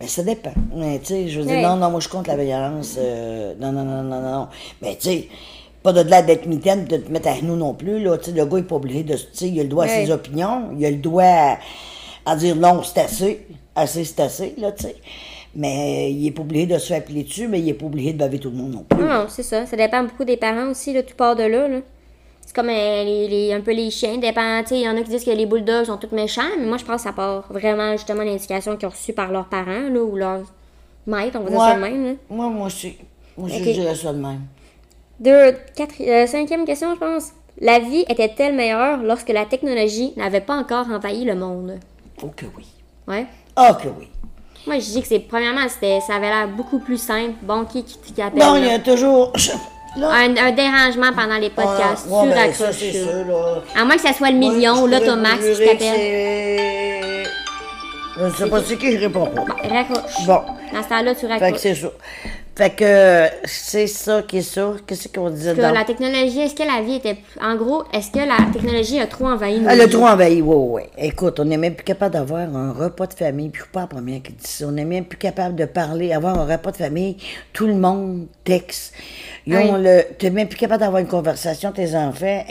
[0.00, 0.52] ben ça dépend.
[0.74, 2.94] Mais tu sais, je veux dire, non, non, moi je compte la violence.
[2.98, 4.48] euh, non, non, non, non, non.
[4.80, 5.28] Mais tu sais,
[5.82, 8.16] pas de là d'être mitaine, de te mettre à genoux non plus, là.
[8.16, 9.14] Tu sais, le gars, il est pas obligé de.
[9.16, 11.58] Tu sais, il a le droit à ses opinions, il a le droit à,
[12.24, 13.46] à dire non, c'est assez.
[13.76, 14.96] Assez, c'est assez, là, tu sais.
[15.56, 18.12] Mais il est pas obligé de se faire appeler dessus, mais il est pas obligé
[18.12, 19.00] de baver tout le monde non plus.
[19.00, 19.66] Non, non, c'est ça.
[19.66, 21.78] Ça dépend beaucoup des parents aussi, là, tout part de là, là.
[22.46, 25.10] C'est comme euh, les, les- un peu les chiens, dépend, il y en a qui
[25.10, 27.92] disent que les bulldogs sont tous méchants, mais moi, je pense que ça part vraiment,
[27.92, 30.42] justement, l'indication qu'ils ont reçue par leurs parents, là, ou leurs
[31.06, 32.12] maîtres, on va dire ça de même, là.
[32.28, 32.96] Moi, moi aussi.
[33.38, 33.62] Moi, je Ok.
[33.62, 34.40] dirais ça de même.
[35.20, 37.30] Deux, quatre, euh, cinquième question, je pense.
[37.60, 41.78] La vie était-elle meilleure lorsque la technologie n'avait pas encore envahi le monde?
[42.22, 42.66] Oh que oui.
[43.06, 43.26] Ouais.
[43.56, 44.08] Ah que oui.
[44.66, 47.34] Moi, je dis que c'est, premièrement, c'était, ça avait l'air beaucoup plus simple.
[47.42, 48.38] Bon, qui, qui, qui appelle?
[48.40, 49.32] Non, il y a toujours.
[49.96, 52.06] Là, un, un dérangement pendant les podcasts.
[52.08, 52.98] Ouais, ouais, tu ben, raccroches ça, c'est ça.
[52.98, 53.62] sûr, là.
[53.76, 57.26] À moins que ça soit le million, Thomas, vous qui t'appelle.
[58.16, 59.44] Je sais pas c'est qui, je réponds pas.
[59.68, 60.26] Raccroche.
[60.26, 60.40] Bon.
[60.72, 61.60] Dans ce temps-là, tu Fait que raccroches.
[61.60, 61.88] c'est ça.
[62.56, 64.86] Fait que c'est ça qui est sûr.
[64.86, 65.72] Qu'est-ce qu'on disait Que dans...
[65.72, 67.18] la technologie, est-ce que la vie était.
[67.42, 70.54] En gros, est-ce que la technologie a trop envahi nos Elle a trop envahi, oui,
[70.56, 70.82] oui.
[70.96, 73.48] Écoute, on n'est même plus capable d'avoir un repas de famille.
[73.48, 74.66] Puis pas la première qui dit ça.
[74.68, 77.16] On n'est même plus capable de parler, avoir un repas de famille.
[77.52, 78.94] Tout le monde texte.
[79.46, 79.82] Ils ont Oui.
[79.82, 80.02] le...
[80.16, 82.44] Tu n'es même plus capable d'avoir une conversation, tes enfants,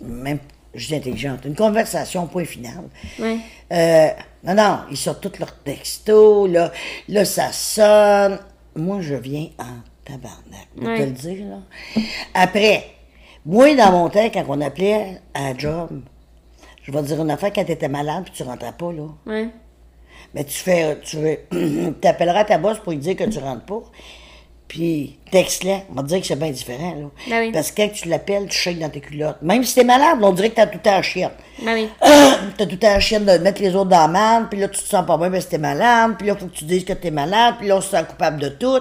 [0.00, 0.38] même,
[0.74, 2.84] je dis intelligente, une conversation, point final.
[3.18, 3.36] Ouais.
[3.72, 4.08] Euh,
[4.42, 6.72] non, non, ils sortent tous leurs textos, là,
[7.10, 8.38] là, ça sonne.
[8.76, 12.02] Moi, je viens en tabarnak, je vais te le dire, là.
[12.34, 12.84] Après,
[13.44, 16.02] moi, dans mon temps, quand on appelait à la job,
[16.82, 19.08] je vais te dire une affaire, quand tu étais malade puis tu rentrais pas, là,
[19.26, 19.48] Ouais.
[20.34, 21.18] mais tu fais, tu
[22.00, 23.82] t'appelleras ta boss pour lui dire que tu rentres pas,
[24.70, 27.06] puis texte-la, on va te dire que c'est bien différent, là.
[27.28, 27.50] Ben oui.
[27.52, 29.42] Parce que quand tu l'appelles, tu shakes dans tes culottes.
[29.42, 31.32] Même si t'es malade, on dirait que t'as tout temps la chienne.
[31.60, 31.88] Ben oui.
[32.56, 34.80] t'as tout temps la chienne de mettre les autres dans la merde, puis là, tu
[34.80, 36.92] te sens pas bien parce que t'es malade, puis là, faut que tu dises que
[36.92, 38.78] t'es malade, puis là, on se sent coupable de tout.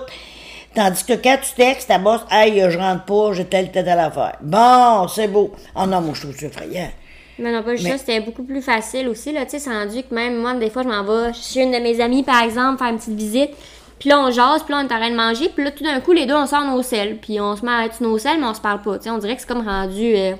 [0.75, 3.99] Tandis que quand tu textes ta boss, hey, je rentre pas, j'ai telle, telle, telle
[3.99, 4.37] affaire.
[4.41, 5.55] Bon, c'est beau.
[5.75, 6.91] Oh non, moi, je trouve ça effrayant.
[7.39, 9.71] Mais non, pas juste Mais- ça, c'était beaucoup plus facile aussi, là, tu sais, c'est
[9.71, 12.43] rendu que même moi, des fois, je m'en vais chez une de mes amies, par
[12.43, 13.51] exemple, faire une petite visite,
[13.99, 15.83] puis là, on jase, puis là, on est en train de manger, puis là, tout
[15.83, 18.17] d'un coup, les deux, on sort nos selles, puis on se met à être nos
[18.17, 20.33] selles, mais on se parle pas, tu sais, on dirait que c'est comme rendu, euh,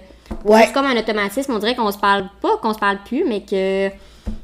[0.46, 0.66] Ouais.
[0.68, 3.42] c'est comme un automatisme, on dirait qu'on se parle pas, qu'on se parle plus, mais
[3.42, 3.90] que...
[3.90, 3.94] Tu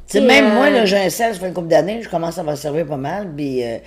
[0.08, 2.38] sais, même euh, moi, là, j'ai un sel, ça fait une couple d'années, je commence
[2.38, 3.78] à m'en servir pas mal, puis euh,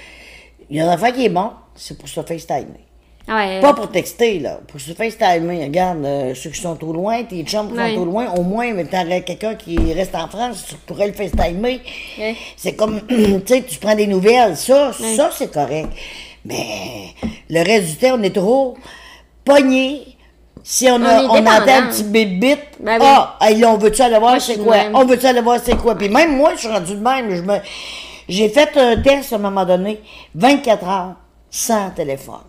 [0.71, 2.88] il y a un affaire qui est bon, c'est pour se FaceTimer.
[3.29, 4.61] Ouais, Pas pour texter, là.
[4.67, 5.65] Pour se FaceTimer.
[5.65, 7.91] Regarde, euh, ceux qui sont trop loin, tes chums qui Ouais.
[7.91, 11.13] sont trop loin, au moins, mais t'aurais quelqu'un qui reste en France, tu pourrais le
[11.13, 11.81] FaceTimer.
[12.19, 12.37] Ouais.
[12.57, 14.57] C'est comme, tu sais, tu prends des nouvelles.
[14.57, 15.89] Ça, ça, c'est correct.
[16.45, 17.09] Mais
[17.51, 18.77] le reste du temps, on est trop
[19.45, 20.17] pognés.
[20.63, 22.03] Si on, a, On entend un petit
[22.81, 23.07] Ben oui.
[23.07, 24.77] ah, hey, là, on veut-tu aller voir c'est quoi?
[24.77, 24.95] même.
[24.95, 25.95] On veut-tu aller voir c'est quoi?
[25.95, 27.35] Puis même moi, je suis rendu de même.
[27.35, 27.57] Je me...
[28.29, 30.01] J'ai fait un test à un moment donné,
[30.35, 31.15] 24 heures,
[31.51, 32.43] sans téléphone.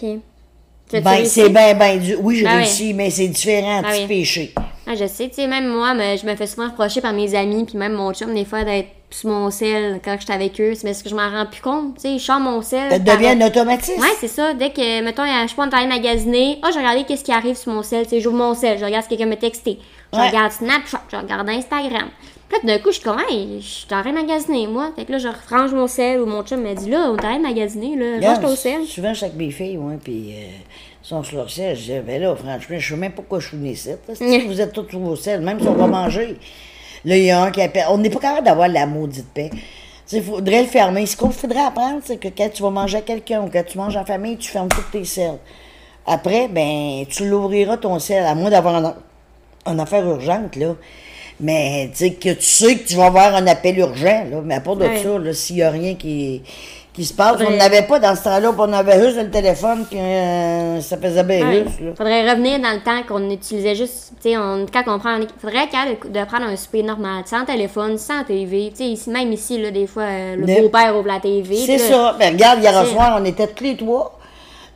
[0.00, 2.18] Puis, Ben, c'est bien, bien dur.
[2.22, 2.56] Oui, j'ai Ben oui.
[2.64, 4.06] réussi, mais c'est différent, Ben petit oui.
[4.08, 4.54] péché.
[4.86, 7.32] Ah, je sais, tu sais, même moi, mais je me fais souvent reprocher par mes
[7.36, 10.74] amis, puis même mon chum, des fois, d'être sur mon sel quand j'étais avec eux.
[10.74, 12.90] C'est parce que je m'en rends plus compte, tu sais, je sors mon sel.
[12.90, 14.00] Ça devient un automatisme.
[14.00, 14.52] Ouais, c'est ça.
[14.54, 17.32] Dès que, mettons, je suis pas en train de magasiner, ah, je regarde qu'est-ce qui
[17.32, 18.02] arrive sur mon sel.
[18.04, 19.78] Tu sais, j'ouvre mon sel, je regarde si quelqu'un m'a texté.
[20.12, 20.26] Je Ouais.
[20.28, 22.08] regarde Snapchat, je regarde Instagram.
[22.50, 24.90] Puis là, d'un coup, je suis comme, hey, je suis en train de magasiner, moi.
[24.96, 27.36] Fait que là, je range mon sel, ou mon chum m'a dit, là, on train
[27.36, 28.84] de magasiner, là, range Regarde, ton sel.
[28.86, 30.48] Souvent, chaque mes filles, ouais, puis euh,
[31.02, 31.76] sont sur leur sel.
[31.76, 33.90] Je dis, ben là, franchement, je sais même pas pourquoi je suis venue ici.
[34.14, 36.36] Si vous êtes tous sur vos selles, même si on va manger.
[37.04, 37.86] Là, il y a un qui appelle.
[37.88, 39.50] On n'est pas capable d'avoir la maudite paix.
[40.12, 41.06] Il faudrait le fermer.
[41.06, 43.78] Ce qu'il faudrait apprendre, c'est que quand tu vas manger à quelqu'un ou quand tu
[43.78, 45.38] manges en famille, tu fermes toutes tes selles.
[46.04, 48.94] Après, ben, tu l'ouvriras ton sel, à moins d'avoir une,
[49.72, 50.74] une affaire urgente, là.
[51.40, 54.40] Mais, tu sais, que tu sais que tu vas avoir un appel urgent, là.
[54.44, 55.02] Mais à part de Ouais.
[55.02, 56.42] ça, s'il y a rien qui,
[56.92, 59.86] qui se passe, on n'avait pas dans ce temps-là, puis on avait juste le téléphone,
[59.90, 61.64] que euh, ça faisait bien Ouais.
[61.64, 61.90] juste, là.
[61.96, 65.68] Faudrait revenir dans le temps qu'on utilisait juste, tu sais, on, quand on prend, faudrait
[65.68, 69.32] capable de, de prendre un souper normal, sans téléphone, sans TV, tu sais, ici, même
[69.32, 71.56] ici, là, des fois, euh, le Mais- beau-père ouvre la TV.
[71.56, 72.16] C'est puis ça.
[72.18, 74.18] Ben, regarde, hier soir, on était tous les trois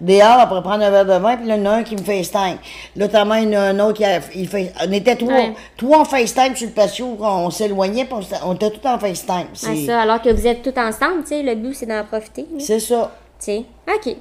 [0.04, 1.94] dehors pour prendre un verre de vin, puis là, il y en a un qui
[1.96, 2.58] me FaceTime.
[2.96, 5.32] Là, t'as il y en a un autre qui a, il fait, on était trois.
[5.32, 5.52] Ouais.
[5.76, 9.46] Trois en FaceTime sur le patio, on s'éloignait, puis on, on était tous en FaceTime.
[9.54, 12.04] C'est Ouais, ça, alors que vous êtes tous ensemble, tu sais, le but, c'est d'en
[12.04, 12.46] profiter.
[12.58, 13.12] Tu c'est ça.
[13.38, 14.04] sais, OK.
[14.04, 14.14] Fait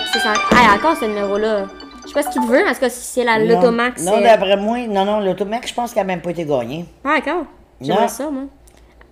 [0.00, 0.32] que c'est ça.
[0.52, 1.66] Ah, encore ce numéro-là.
[2.02, 3.54] Je sais pas ce qu'il veut, parce que si c'est la Non.
[3.56, 4.02] l'automax.
[4.02, 6.84] Non, euh, d'après moi, non, non, l'automax, je pense qu'il n'a même pas été gagné.
[7.04, 7.44] Ah, d'accord.
[7.44, 7.46] Non.
[7.80, 8.42] J'aimerais ça, moi.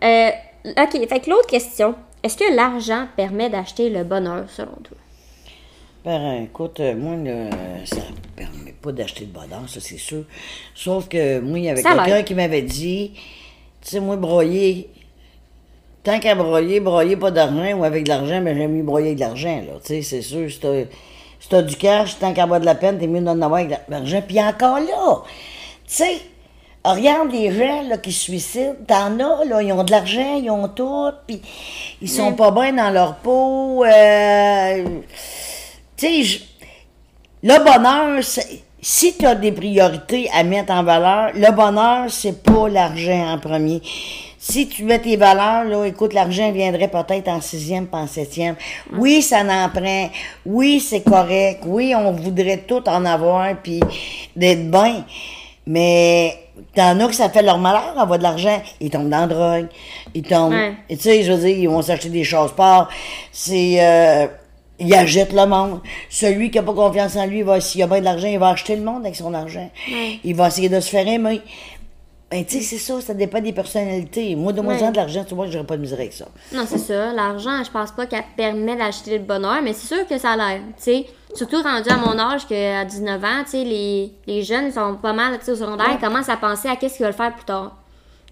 [0.04, 0.30] Euh,
[0.66, 1.94] OK, fait que l'autre question.
[2.22, 4.96] Est-ce que l'argent permet d'acheter le bonheur, selon toi?
[6.04, 7.48] Ben, écoute, euh, moi, là,
[7.84, 10.24] ça ne permet pas d'acheter de bonheur, ça, c'est sûr.
[10.74, 13.12] Sauf que moi, il y avait quelqu'un qui m'avait dit,
[13.80, 14.90] tu sais, moi, broyer,
[16.02, 19.20] tant qu'à broyer, broyer pas d'argent ou avec de l'argent, mais j'aime mieux broyer de
[19.20, 19.74] l'argent, là.
[19.84, 20.82] Tu sais, c'est sûr, si t'as,
[21.38, 23.68] si t'as du cash, tant qu'à avoir de la peine, t'es mieux d'en avoir avec
[23.70, 24.22] de l'argent.
[24.26, 25.22] Puis encore là,
[25.86, 26.20] tu sais,
[26.84, 30.50] regarde les gens là, qui se suicident, t'en as, là, ils ont de l'argent, ils
[30.50, 31.40] ont tout, puis
[32.00, 33.84] ils sont pas bien dans leur peau.
[33.84, 34.84] euh,
[36.02, 36.40] tu sais,
[37.44, 38.22] le bonheur,
[38.80, 43.38] si tu as des priorités à mettre en valeur, le bonheur, c'est pas l'argent en
[43.38, 43.80] premier.
[44.38, 48.56] Si tu mets tes valeurs, là, écoute, l'argent viendrait peut-être en sixième, pas en septième.
[48.92, 50.10] Oui, ça n'en prend.
[50.44, 51.62] Oui, c'est correct.
[51.64, 53.78] Oui, on voudrait tout en avoir, puis
[54.34, 55.04] d'être bien.
[55.64, 56.36] Mais
[56.74, 58.60] t'en as que ça fait leur malheur, avoir de l'argent.
[58.80, 59.68] Ils tombent dans la drogue.
[60.12, 60.52] Ils tombent.
[60.52, 60.74] Ouais.
[60.88, 62.88] Tu sais, je veux dire, ils vont s'acheter des choses sport.
[63.30, 63.76] C'est.
[63.78, 64.26] Euh,
[64.82, 65.80] il achète le monde.
[66.10, 68.38] Celui qui n'a pas confiance en lui, il va, s'il a bien de l'argent, il
[68.38, 69.70] va acheter le monde avec son argent.
[70.24, 71.40] Il va essayer de se faire aimer.
[72.30, 74.34] Ben, tu sais, c'est ça, ça dépend des personnalités.
[74.36, 74.90] Moi, de moi Ouais.
[74.90, 76.24] de l'argent, tu vois, j'aurais pas de misère avec ça.
[76.54, 77.12] Non, c'est ça.
[77.12, 80.62] L'argent, je pense pas qu'elle permet d'acheter le bonheur, mais c'est sûr que ça l'aide,
[80.78, 81.06] tu sais.
[81.34, 85.12] Surtout rendu à mon âge, qu'à 19 ans, tu sais, les, les jeunes sont pas
[85.12, 87.76] mal, au secondaire, ils commencent à penser à qu'est-ce qu'ils veulent faire plus tard.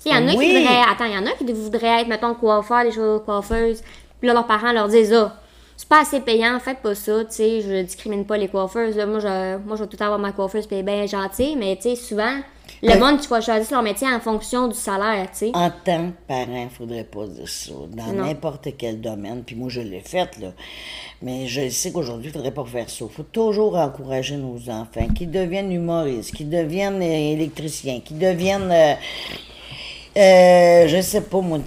[0.03, 0.49] Tu sais, il y en a Oui.
[0.49, 3.83] qui voudraient, attends, il y en a qui voudraient être, mettons, coiffeur, des choses coiffeuses,
[4.19, 5.35] puis là, leurs parents leur disent, ah,
[5.81, 9.07] c'est pas assez payant, faites pas ça, tu sais, je discrimine pas les coiffeuses, là.
[9.07, 11.77] moi, je, moi, je vais tout le temps avoir ma coiffeuse, puis bien gentille, mais
[11.77, 12.37] tu sais, souvent,
[12.83, 12.99] le Ouais.
[12.99, 15.51] monde, tu vas choisir leur métier en fonction du salaire, tu sais.
[15.55, 17.73] En tant que parent, il faudrait pas dire ça.
[17.89, 19.43] Dans n'importe quel domaine.
[19.45, 20.53] Puis moi, je l'ai fait, là.
[21.23, 23.05] Mais je sais qu'aujourd'hui, il faudrait pas faire ça.
[23.09, 28.71] Il faut toujours encourager nos enfants, qu'ils deviennent humoristes, qu'ils deviennent euh, électriciens, qu'ils deviennent.
[28.71, 28.95] euh,
[30.17, 31.59] euh, je sais pas, moi,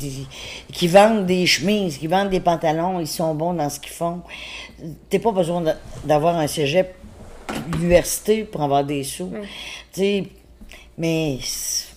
[0.72, 4.22] qui vendent des chemises, qui vendent des pantalons, ils sont bons dans ce qu'ils font.
[5.10, 5.64] T'as pas besoin
[6.04, 6.94] d'avoir un cégep,
[7.72, 9.32] l'université pour avoir des sous.
[9.94, 10.24] Tu sais,
[10.98, 11.40] mais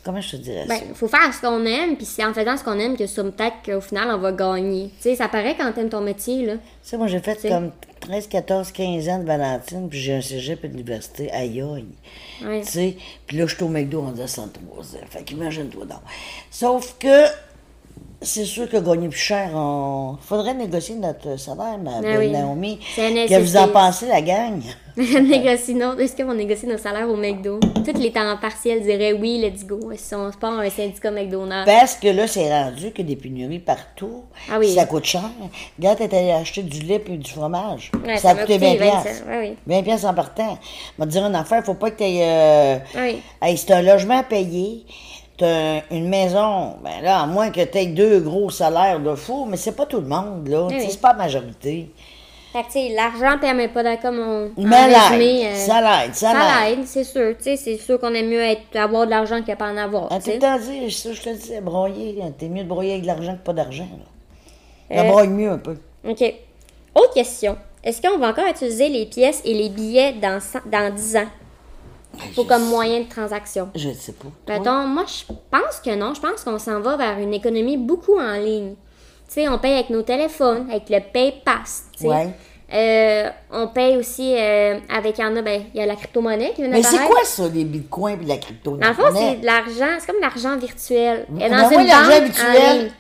[0.07, 0.85] comment je te dirais Ben, ça?
[0.95, 3.57] faut faire ce qu'on aime, puis c'est en faisant ce qu'on aime que ça, peut-être
[3.65, 4.91] qu'au final, on va gagner.
[4.97, 6.55] Tu sais, ça paraît quand t'aimes ton métier, là.
[6.55, 7.49] Tu sais, moi, j'ai fait sais.
[7.49, 11.31] comme 13, 14, 15 ans de Valentine, puis j'ai un cégep de l'université.
[11.33, 11.85] Aïe, aïe.
[12.45, 12.61] Ouais.
[12.61, 14.99] Tu sais, puis là, je suis au McDo en 103 ans.
[15.11, 16.01] Fait qu'imagine-toi donc.
[16.51, 17.25] Sauf que,
[18.23, 20.17] c'est sûr que gagner plus cher, on...
[20.21, 22.31] faudrait négocier notre salaire, ma belle oui.
[22.31, 22.79] Naomi.
[22.97, 24.63] Que vous en pensez, la gang?
[24.97, 25.99] négocie, non.
[25.99, 27.61] Est-ce qu'on négocie nos salaires au McDo?
[27.61, 29.93] Tous les temps partiels diraient oui, let's go.
[29.95, 31.67] Si on se part un syndicat McDonald's.
[31.71, 34.23] Parce que là, c'est rendu que des pénuries partout.
[34.51, 34.73] Ah oui.
[34.75, 35.21] Ça coûte cher.
[35.79, 37.91] Regarde, t'es allé acheter du lait et du fromage.
[38.07, 39.23] Ouais, ça ça a m'a coûté coûté 20 20 piastres.
[39.23, 39.29] cents.
[39.31, 39.75] Ouais, oui.
[39.75, 40.59] 20 piastres en partant.
[40.99, 42.81] Vais te dire une affaire, faut pas que tu aies...
[42.97, 43.21] Oui.
[43.43, 44.87] Hey, c'est un logement à payer.
[45.39, 49.45] T'as une maison, ben là, à moins que tu aies deux gros salaires de fou,
[49.47, 50.65] mais c'est pas tout le monde, là.
[50.67, 50.87] Oui.
[50.89, 51.91] C'est pas la majorité.
[52.53, 54.51] Fait que, tu sais, l'argent permet pas d'accord, comme on.
[54.63, 56.87] Mais résumé, euh, ça l'aide, ça Ça l'aide.
[56.87, 57.37] c'est sûr.
[57.37, 60.09] Tu sais, c'est sûr qu'on aime mieux être, avoir de l'argent que pas en avoir.
[60.09, 63.09] Tout temps dit, ça, je te dis, broyer, hein, t'es mieux de broyer avec de
[63.09, 64.97] l'argent que pas d'argent, là.
[64.97, 65.77] Ça Euh, broye mieux un peu.
[66.09, 66.35] OK.
[66.95, 67.57] Autre question.
[67.85, 70.39] Est-ce qu'on va encore utiliser les pièces et les billets dans,
[70.71, 71.27] dans 10 ans?
[72.35, 73.69] Pour Je comme sais- moyen de transaction?
[73.75, 74.29] Je ne sais pas.
[74.47, 74.59] Toi?
[74.59, 76.15] Mettons, moi, je pense que non.
[76.15, 78.75] Je pense qu'on s'en va vers une économie beaucoup en ligne.
[79.29, 81.85] Tu sais, on paye avec nos téléphones, avec le PayPass.
[82.03, 82.29] Ouais.
[82.73, 85.95] Euh, on paye aussi euh, avec, il y en a, ben, il y a la
[85.95, 88.77] crypto-monnaie qui vient Mais c'est quoi ça, les bitcoins et la crypto?
[88.77, 91.27] Dans le fond, c'est de l'argent, c'est comme l'argent virtuel.
[91.39, 92.91] Elle est Ben dans une banque en ligne.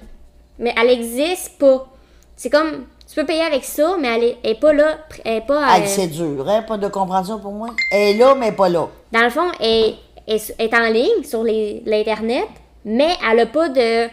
[0.59, 1.88] Mais elle existe pas.
[2.37, 5.37] C'est comme, tu peux payer avec ça, mais elle est, elle est pas là, elle
[5.38, 5.77] est pas...
[5.79, 6.62] Euh, c'est dur, hein?
[6.62, 7.69] Pas de compréhension pour moi.
[7.92, 8.88] Elle est là, mais pas là.
[9.12, 9.95] dans le fond, elle,
[10.27, 12.49] elle est en ligne sur l'Internet,
[12.85, 14.09] mais elle a pas de...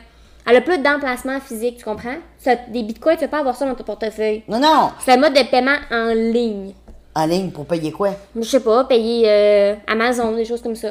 [0.46, 2.18] Elle a pas d'emplacement physique, tu comprends?
[2.68, 4.44] Des bitcoins, tu peux pas avoir ça dans ton portefeuille.
[4.50, 4.92] Non, non.
[5.00, 6.74] C'est un mode de paiement en ligne.
[7.16, 8.10] En ligne pour payer quoi?
[8.36, 10.90] Je sais pas, payer euh, Amazon, des choses comme ça.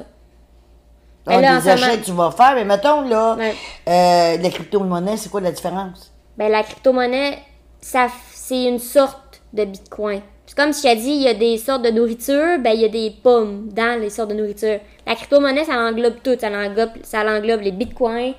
[1.26, 3.54] Ben Ah, là, des achats que tu vas faire, mais mettons, là, Ouais.
[3.88, 6.10] euh, la crypto-monnaie, c'est quoi la différence?
[6.38, 7.38] Ben, la crypto-monnaie,
[7.82, 10.22] ça, c'est une sorte de bitcoin.
[10.46, 12.80] C'est comme si je t'ai dit, il y a des sortes de nourriture, ben, il
[12.80, 14.80] y a des pommes dans les sortes de nourriture.
[15.06, 16.36] La crypto-monnaie, ça englobe tout.
[16.38, 18.34] Ça englobe, ça englobe les bitcoins,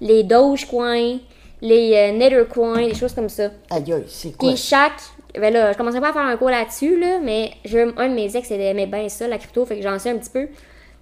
[0.00, 1.18] les dogecoins,
[1.60, 3.50] les euh, nethercoins, des choses comme ça.
[3.70, 4.50] Aïe, c'est quoi?
[4.50, 5.00] Puis chaque.
[5.34, 8.14] Ben là, je commencerai pas à faire un cours là-dessus, là, mais je, un de
[8.14, 10.46] mes ex aimait bien ça, la crypto, fait que j'en sais un petit peu.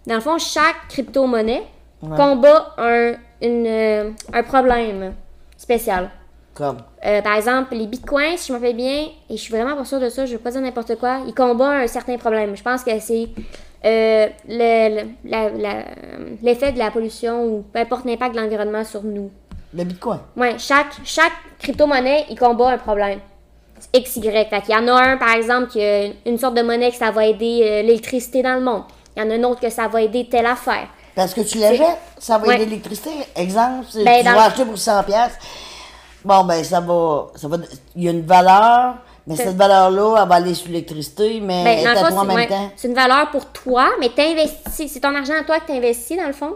[0.07, 1.63] Dans le fond, chaque crypto-monnaie
[2.01, 5.15] combat un, une, euh, un problème
[5.59, 6.11] spécial.
[6.55, 6.79] Comme.
[7.07, 9.85] Euh, par exemple, les bitcoins, si je me fais bien, et je suis vraiment pas
[9.87, 12.55] sûre de ça, je veux pas dire n'importe quoi, ils combattent un certain problème.
[12.57, 13.29] Je pense que c'est
[13.85, 15.85] euh, le- le- la- la-
[16.43, 19.31] l'effet de la pollution ou peu importe l'impact de l'environnement sur nous.
[19.75, 20.19] Le bitcoin.
[20.37, 23.19] Ouais, chaque, chaque crypto-monnaie, il combat un problème.
[23.95, 24.21] XY.
[24.31, 26.97] Fait qu'il y en a un, par exemple, qui a une sorte de monnaie que
[26.97, 28.83] ça va aider euh, l'électricité dans le monde.
[29.17, 30.87] Il y en a un autre que ça va aider telle affaire.
[31.17, 32.55] Parce que tu l'achètes, ça va Ouais.
[32.57, 33.11] aider l'électricité.
[33.35, 35.37] Exemple, c'est- Ben, tu vas acheter pour 100 pièces.
[36.25, 37.57] Bon, ben, ça va, ça va.
[37.97, 38.95] Il y a une valeur,
[39.27, 42.19] mais cette valeur-là, elle va aller sur l'électricité, mais Ben, elle dans est à toi
[42.19, 42.71] en c'est même ouais, temps.
[42.77, 44.91] c'est une valeur pour toi, mais t'investis.
[44.93, 46.55] C'est ton argent à toi que t'investis, dans le fond.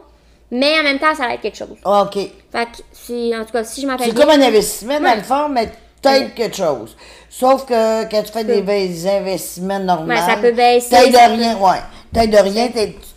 [0.51, 1.77] Mais en même temps, ça va être quelque chose.
[1.85, 2.15] Ah, OK.
[2.15, 2.31] Fait
[2.67, 5.17] que, c'est, en tout cas, si je m'appelle C'est comme un investissement, dans Ouais.
[5.17, 5.69] le fond, mais
[6.01, 6.97] peut-être quelque chose.
[7.29, 11.57] Sauf que quand tu fais des, des investissements normaux, Ouais, ça peut baisser, T'aides rien,
[11.59, 11.79] ouais.
[12.13, 12.69] T'aides de rien,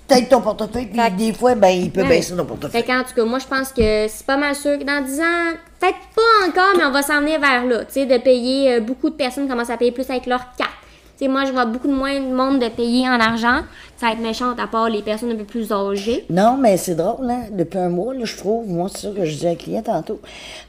[0.10, 2.08] t'aides ton portefeuille, puis Fait- des fois, ben, il peut Ouais.
[2.10, 2.84] baisser ton Fait portefeuille.
[2.84, 5.56] qu'en tout cas, moi, je pense que c'est pas mal sûr que dans 10 ans,
[5.80, 7.80] peut-être pas encore, mais on va s'en venir vers là.
[7.86, 10.72] Tu sais, de payer, euh, beaucoup de personnes commencent à payer plus avec leur carte.
[11.17, 13.62] Tu sais, moi, je vois beaucoup de moins de monde de payer en argent.
[13.98, 16.26] Ça va être méchant à part les personnes un peu plus âgées.
[16.30, 17.41] Non, mais c'est drôle, hein?
[17.52, 19.82] Depuis un mois, là, je trouve, moi, c'est ça que je disais à un client
[19.82, 20.22] tantôt.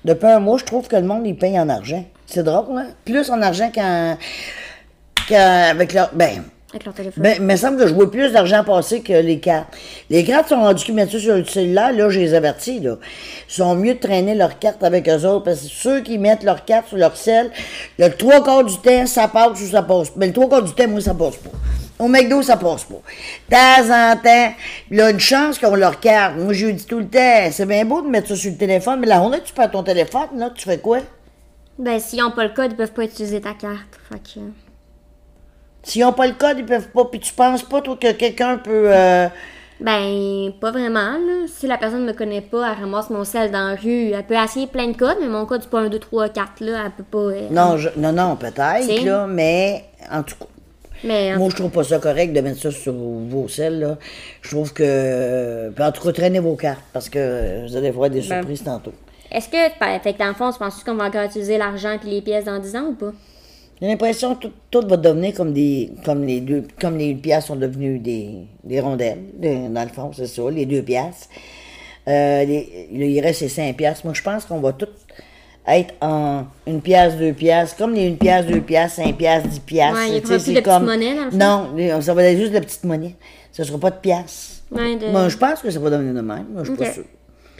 [0.04, 2.04] Depuis un mois, je trouve que le monde, il paye en argent.
[2.26, 2.86] C'est drôle, hein?
[3.04, 4.16] Plus en argent qu'en.
[5.28, 6.10] qu'avec leur.
[6.14, 6.42] Ben.
[6.70, 7.22] Avec leur téléphone.
[7.22, 9.76] Ben, il me semble que je vois plus d'argent passer que les cartes.
[10.08, 12.96] Les cartes sont rendues qu'ils mettent ça sur le cellulaire, là, je les avertis, là.
[13.48, 16.44] Ils sont mieux de traîner leurs cartes avec eux autres, parce que ceux qui mettent
[16.44, 17.50] leurs cartes sur leur sel,
[17.98, 20.14] le trois quarts du temps, ça passe ou ça passe pas.
[20.18, 21.50] Mais le trois quarts du temps, moi, ça passe pas.
[21.98, 22.94] Au McDo, ça passe pas.
[22.94, 24.54] De temps en temps,
[24.92, 26.36] il a une chance qu'on leur carte.
[26.36, 28.56] Moi, je lui dis tout le temps, c'est bien beau de mettre ça sur le
[28.56, 31.00] téléphone, mais la journée que tu perds ton téléphone, là, tu fais quoi?
[31.80, 33.98] Ben, s'ils n'ont pas le code, ils peuvent pas utiliser ta carte.
[34.08, 34.40] Fait que...
[35.82, 38.58] S'ils n'ont pas le code, ils peuvent pas, puis tu penses pas, toi, que quelqu'un
[38.58, 38.92] peut...
[38.92, 39.28] euh,
[39.80, 41.46] Ben, pas vraiment, là.
[41.48, 44.10] Si la personne me connaît pas, elle ramasse mon sel dans la rue.
[44.10, 46.60] Elle peut essayer plein de codes, mais mon code, c'est pas un, 2, 3, 4,
[46.60, 46.82] là.
[46.84, 47.18] Elle peut pas.
[47.34, 50.46] euh, Non, je- non, non, peut-être, là, mais en tout cas,
[51.02, 53.96] Mais, en moi, je trouve pas ça correct de mettre ça sur vos selles, là.
[54.42, 55.70] Je trouve que...
[55.74, 58.40] puis en tout cas, traînez vos cartes, parce que vous allez voir des Ben.
[58.42, 58.92] surprises tantôt.
[59.32, 61.96] Est-ce que, ben, fait que dans le fond, tu penses qu'on va encore utiliser l'argent
[62.04, 63.12] et les pièces dans 10 ans ou pas?
[63.80, 65.90] J'ai l'impression que tout, tout va devenir comme des...
[66.04, 66.64] comme les deux...
[66.80, 68.30] comme les pièces sont devenues des,
[68.64, 71.28] des rondelles, de- dans le fond, c'est ça, les deux pièces.
[72.08, 74.04] Euh, les- il reste les cinq pièces.
[74.04, 74.88] Moi, je pense qu'on va tout
[75.66, 79.60] être en une pièce, deux pièces, comme les une pièce, deux pièces, cinq pièces, dix
[79.60, 79.94] pièces.
[79.94, 81.36] Ouais, il y Tu aura plus de petite monnaie, dans le fond.
[81.94, 83.14] Non, ça va être juste de la petite monnaie.
[83.52, 84.62] Ça sera pas de pièces.
[84.70, 86.46] Ouais, de- Moi, je pense que ça va devenir de même.
[86.52, 87.04] Moi, je suis pas sûre.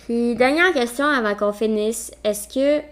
[0.07, 2.11] Puis, dernière question avant qu'on finisse.
[2.25, 2.83] Est-ce que.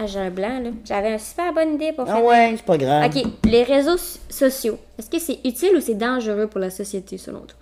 [0.00, 0.70] Ah, j'ai un blanc, là.
[0.84, 2.24] J'avais une super bonne idée pour Ah finir.
[2.26, 3.10] ouais, c'est pas grave.
[3.14, 4.78] Ok, les réseaux so- sociaux.
[4.98, 7.58] Est-ce que c'est utile ou c'est dangereux pour la société, selon toi?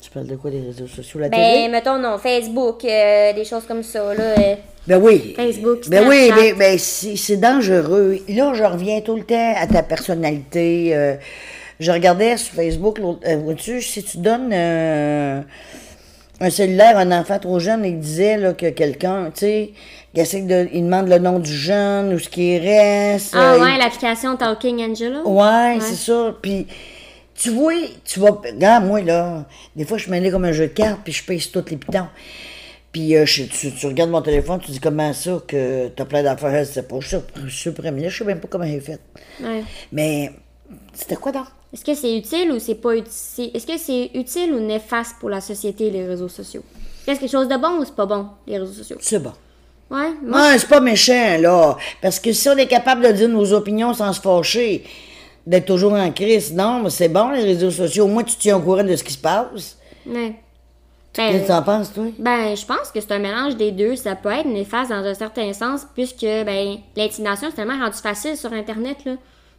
[0.00, 1.68] Tu parles de quoi, les réseaux sociaux, la Ben, télé?
[1.68, 4.22] mettons, non, Facebook, euh, des choses comme ça, là.
[4.36, 4.54] euh.
[4.88, 5.32] Ben oui.
[5.36, 8.18] Facebook, Ben oui, ben, ben, c'est dangereux.
[8.28, 10.90] Là, je reviens tout le temps à ta personnalité.
[10.96, 11.14] euh,
[11.78, 14.52] je regardais sur Facebook, l'autre- vois-tu, si tu donnes
[16.42, 19.70] un cellulaire un enfant trop jeune, il disait là, que quelqu'un, tu sais,
[20.14, 23.34] il, de, il demande le nom du jeune, où ce qui reste.
[23.34, 25.22] Ah euh, ouais, il- l'application Talking Angela?
[25.24, 26.34] Ouais, c'est ça.
[26.42, 26.66] Puis,
[27.34, 27.72] tu vois,
[28.04, 28.30] tu vas.
[28.30, 31.24] Regarde, moi, là, des fois, je me mets comme un jeu de cartes, puis je
[31.24, 32.08] pèse toutes les pitons.
[32.90, 36.22] Puis, euh, je- tu, tu regardes mon téléphone, tu dis comment ça, que t'as plein
[36.24, 37.22] d'affaires, c'est pas ça.
[37.48, 37.96] Suprême.
[37.98, 38.98] Là, je sais même pas comment j'ai fait.
[39.42, 39.62] Ouais.
[39.92, 40.30] Mais,
[40.92, 41.46] c'était quoi donc?
[41.72, 43.50] Est-ce que c'est utile ou c'est pas utile?
[43.54, 46.62] Est-ce que c'est utile ou néfaste pour la société, les réseaux sociaux?
[47.06, 48.96] Est-ce quelque chose de bon ou c'est pas bon, les réseaux sociaux?
[49.00, 49.32] C'est bon.
[49.90, 51.76] Ouais, moi, Ouais, c'est pas méchant, là.
[52.00, 54.84] Parce que si on est capable de dire nos opinions sans se fâcher,
[55.46, 58.04] d'être toujours en crise, non, mais c'est bon, les réseaux sociaux.
[58.04, 59.76] Au moins, tu tiens au courant de ce qui se passe.
[60.06, 60.34] ouais.
[61.14, 62.04] Qu'est-ce que t'en penses, toi?
[62.18, 63.96] ben, je pense que c'est un mélange des deux.
[63.96, 68.34] Ça peut être néfaste dans un certain sens, puisque, ben, l'intimidation, c'est tellement rendu facile
[68.34, 69.12] sur Internet, là.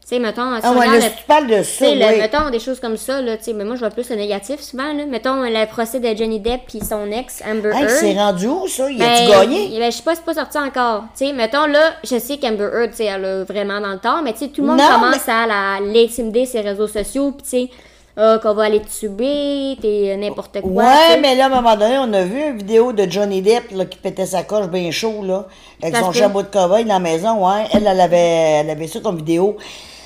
[0.05, 2.17] Tu sais, mettons, Ah ouais, là, le- tu parles de Tu ça, le- oui.
[2.19, 4.59] mettons des choses comme ça, là, tu sais, mais moi je vois plus le négatif
[4.59, 5.05] souvent, là.
[5.05, 7.89] Mettons le procès de Johnny Depp puis son ex, Amber Hey, Heard.
[7.89, 8.87] c'est rendu où, ça?
[8.87, 9.79] Ben, a-tu gagné?
[9.79, 11.03] ben, je sais pas, c'est pas sorti encore.
[11.17, 13.99] Tu sais, mettons là, je sais qu'Amber Heard, tu sais, elle a vraiment dans le
[13.99, 17.43] temps, mais tu sais, tout le monde Non, commence à l'intimider ses réseaux sociaux, puis
[17.43, 17.69] tu sais,
[18.17, 20.83] ah, qu'on va aller te tuber, t'es n'importe quoi.
[20.83, 23.71] Ouais, mais là, à un moment donné, on a vu une vidéo de Johnny Depp
[23.71, 25.45] là, qui pétait sa coche bien chaud, là,
[25.81, 26.17] avec son peut.
[26.19, 27.47] chapeau de cow-boy dans la maison.
[27.47, 29.55] Ouais, elle, elle avait, elle avait ça comme vidéo.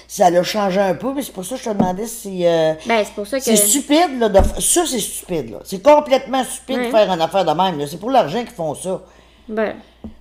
[0.08, 2.46] Ça l'a changé un peu, mais c'est pour ça que je te demandais si.
[2.46, 3.44] euh, Ben, c'est pour ça que.
[3.44, 4.30] c'est stupide, là.
[4.30, 4.40] De...
[4.60, 5.58] Ça, c'est stupide, là.
[5.66, 6.86] C'est complètement stupide Ouais.
[6.86, 7.86] de faire une affaire de même, là.
[7.88, 9.02] C'est pour l'argent qu'ils font ça.
[9.50, 9.76] Ben.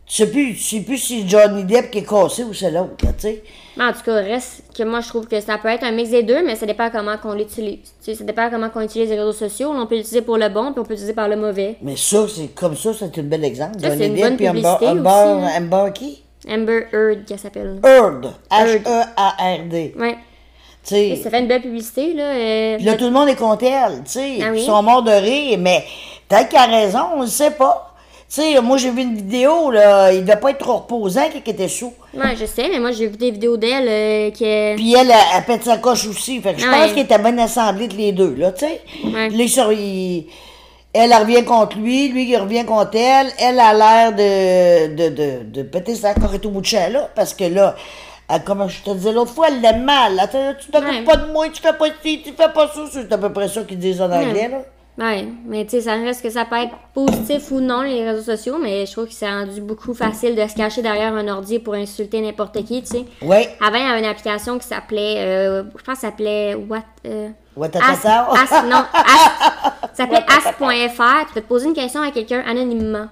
[0.05, 2.95] Tu sais plus, tu sais plus si Johnny Depp qui est cassé ou c'est l'autre,
[2.99, 3.43] tu sais.
[3.77, 6.11] Mais en tout cas, reste que moi, je trouve que ça peut être un mix
[6.11, 7.79] des deux, mais ça dépend comment qu'on l'utilise.
[7.83, 9.73] Tu sais, ça dépend comment qu'on utilise les réseaux sociaux.
[9.75, 11.77] On peut l'utiliser pour le bon, puis on peut l'utiliser par le mauvais.
[11.83, 13.81] Mais ça, c'est comme ça, c'est un bel exemple.
[13.81, 15.51] Ça, Johnny Depp puis Amber, Amber, hein.
[15.59, 16.23] Amber qui?
[16.49, 17.81] Amber Heard, qu'elle s'appelle.
[17.85, 18.33] Heard.
[18.51, 19.95] H-E-A-R-D.
[19.99, 20.17] Ouais.
[20.83, 21.19] Sais.
[21.23, 22.23] Ça fait une belle publicité, là.
[22.25, 24.39] euh, Puis là, tout le monde est contre elle, tu sais.
[24.41, 24.61] Ah oui?
[24.61, 25.85] Ils sont morts de rire, mais
[26.29, 27.93] peut-être qu'elle a raison, on ne sait pas.
[28.29, 31.39] Tu sais, moi, j'ai vu une vidéo, là, il devait pas être trop reposant il
[31.49, 31.93] était sous.
[32.15, 34.45] Ouais, je sais, mais moi, j'ai vu des vidéos d'elle euh, qui.
[34.77, 36.41] Puis elle, elle, elle pète sa coche aussi.
[36.41, 36.73] Fait que je Ouais.
[36.73, 38.81] pense qu'elle était bien assemblée de les deux, là, tu sais.
[39.05, 39.49] Ouais.
[39.49, 40.27] Sont- ils-
[40.97, 43.29] elle, elle revient contre lui, lui, il revient contre elle.
[43.39, 47.09] Elle a l'air de, de, de, de péter sa coche au bout de champ, là,
[47.15, 47.75] parce que là,
[48.29, 50.15] elle, comme je te disais l'autre fois, elle l'aime mal.
[50.17, 50.27] là.
[50.27, 51.05] Tu t'occupes Ouais.
[51.05, 52.81] pas de moi, tu fais pas ci, tu fais pas ça.
[52.93, 54.59] C'est à peu près ça qu'ils disent en anglais, là.
[54.99, 58.23] Ouais, mais tu sais, ça reste que ça peut être positif ou non, les réseaux
[58.35, 61.59] sociaux, mais je trouve que c'est rendu beaucoup facile de se cacher derrière un ordi
[61.59, 63.05] pour insulter n'importe qui, tu sais.
[63.21, 63.47] Oui.
[63.61, 66.79] Avant, il y avait une application qui s'appelait, euh, je pense que ça s'appelait What...
[67.07, 68.29] Euh, Watatata.
[68.33, 71.27] Ask- Ask- non, Ask- ça s'appelait Ask.fr.
[71.29, 73.09] Tu peux te poser une question à quelqu'un anonymement.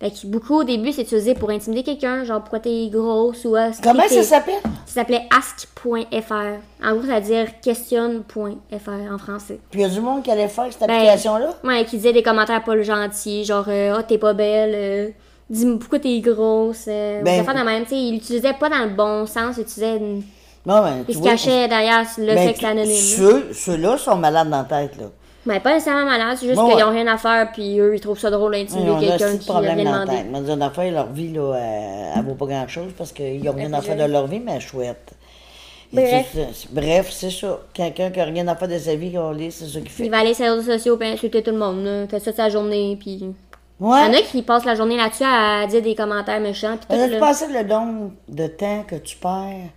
[0.00, 3.54] Fait que beaucoup au début, c'est utilisé pour intimider quelqu'un, genre pourquoi t'es grosse ou
[3.54, 4.54] ah, Comment ça s'appelle?
[4.86, 6.32] Ça s'appelait ask.fr.
[6.82, 9.58] En gros, ça veut dire questionne.fr en français.
[9.70, 11.54] Puis il y a du monde qui allait faire cette Ben, application-là?
[11.64, 15.08] Ouais, qui disait des commentaires pas gentils, genre euh, Ah, t'es pas belle, euh,
[15.50, 16.84] dis-moi pourquoi t'es grosse.
[16.88, 19.96] Euh, Ben- de même, tu sais, il l'utilisait pas dans le bon sens, il utilisait.
[19.98, 20.22] une-
[20.66, 22.90] Non, ben, Il se vois, cachait derrière le ben, c'était anonyme.
[22.90, 23.16] là.
[23.16, 25.06] Ceux, ceux-là sont malades dans la tête, là.
[25.46, 26.82] Mais pas nécessairement malade, c'est juste Bon, qu'ils ouais.
[26.84, 29.84] ont rien à faire, puis eux, ils trouvent ça drôle d'intimider quelqu'un qui problème la
[29.84, 30.10] demander.
[30.16, 30.30] tête.
[30.30, 33.72] Moi, une affaire, leur vie, là, elle, elle vaut pas grand-chose parce qu'ils n'ont rien
[33.72, 35.12] à faire de leur vie, mais chouette.
[35.92, 36.36] Et Bref.
[36.70, 37.58] Bref, c'est ça.
[37.72, 40.04] Quelqu'un qui n'a rien à faire de sa vie, qu'on lit, c'est ça qu'il fait.
[40.04, 42.06] Il va aller sur les réseaux sociaux et insulter tout le monde, là.
[42.06, 43.10] Fait ça de sa journée, puis.
[43.82, 44.18] Il y en Ouais.
[44.18, 47.18] a qui passent la journée là-dessus à dire des commentaires méchants, puis Mais tout, tu
[47.18, 47.26] là.
[47.26, 49.70] pensais le nombre de temps que tu perds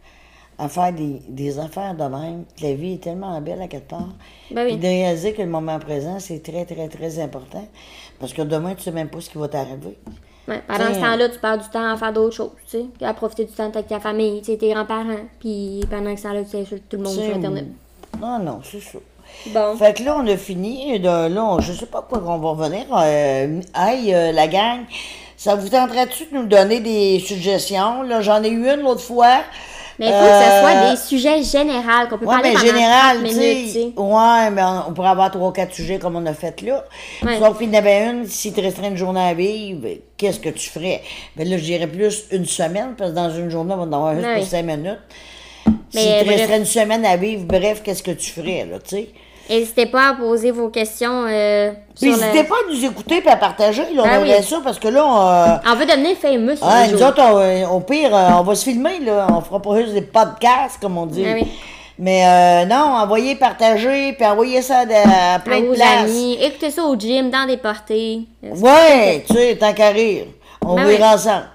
[0.58, 2.44] à faire des, des affaires de même?
[2.62, 4.10] La vie est tellement belle à quelque part.
[4.52, 4.72] Ben oui.
[4.74, 7.66] Puis de réaliser que le moment présent, c'est très, très, très important.
[8.20, 9.98] Parce que demain, tu sais même pas ce qui va t'arriver.
[10.48, 13.06] Ouais, pendant T'sais, ce temps-là, tu perds du temps à faire d'autres choses, tu sais.
[13.06, 15.24] À profiter du temps avec ta famille, tu sais, tes grands-parents.
[15.39, 17.66] Puis pendant ce temps-là, tu insultes tout le monde sur Internet.
[18.22, 19.00] Non, non, c'est ça.
[19.48, 19.76] Bon.
[19.78, 21.00] Fait que là, on a fini.
[21.00, 22.86] De, là, on- je sais pas quoi qu'on va revenir.
[22.92, 24.82] Euh, hey, euh, la gang,
[25.38, 28.04] ça vous tenterait-tu de nous donner des suggestions?
[28.04, 29.39] Là, j'en ai eu une l'autre fois.
[29.99, 32.56] Mais il faut que ce soit Euh, des sujets généraux, qu'on peut Ouais, parler mais
[32.56, 33.93] pendant général, 30 tu minutes.
[33.97, 36.84] Ouais, mais on, on pourrait avoir trois, quatre sujets comme on a fait là.
[37.23, 37.38] Ouais.
[37.39, 40.49] Sauf qu'il y en avait une, si tu resterais une journée à vivre, qu'est-ce que
[40.49, 41.01] tu ferais?
[41.36, 43.93] Ben là, je dirais plus une semaine, parce que dans une journée, on va en
[43.93, 44.38] avoir juste Ouais.
[44.39, 44.99] pour cinq minutes.
[45.93, 46.38] Mais, si tu bref.
[46.39, 49.10] resterais une semaine à vivre, bref, qu'est-ce que tu ferais, là, tu sais?
[49.49, 52.47] N'hésitez pas à poser vos questions euh, n'hésitez le...
[52.47, 54.43] pas à nous écouter et à partager, là, on Ah aimerait oui.
[54.43, 57.08] ça, parce que là, on, euh, On veut devenir sur Ah, nous jour.
[57.10, 59.27] autres, on- au pire, euh, on va se filmer, là.
[59.29, 61.25] On fera pas juste des podcasts, comme on dit.
[61.27, 61.47] Ah oui.
[61.99, 66.03] Mais euh, non, envoyez, partagez, puis envoyez ça à, plein de vos places.
[66.06, 66.38] amis.
[66.41, 68.27] Écoutez ça au gym, dans des parties.
[68.41, 70.25] Ouais, tu sais, tant qu'à rire.
[70.65, 70.95] On Ben oui.
[70.95, 71.45] rire ensemble.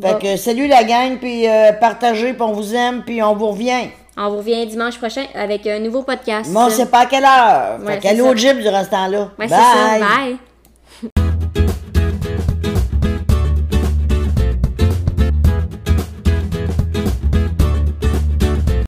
[0.00, 0.18] Fait Bon.
[0.18, 3.88] que salut la gang, puis euh, partagez, puis on vous aime, puis on vous revient.
[4.18, 6.50] On vous revient dimanche prochain avec un nouveau podcast.
[6.50, 7.78] Moi, on sait pas à quelle heure.
[7.80, 9.30] Ouais, fait qu'allez c'est au gym durant ce temps-là.
[9.38, 9.98] Ouais, c'est ça.
[10.00, 10.38] Bye.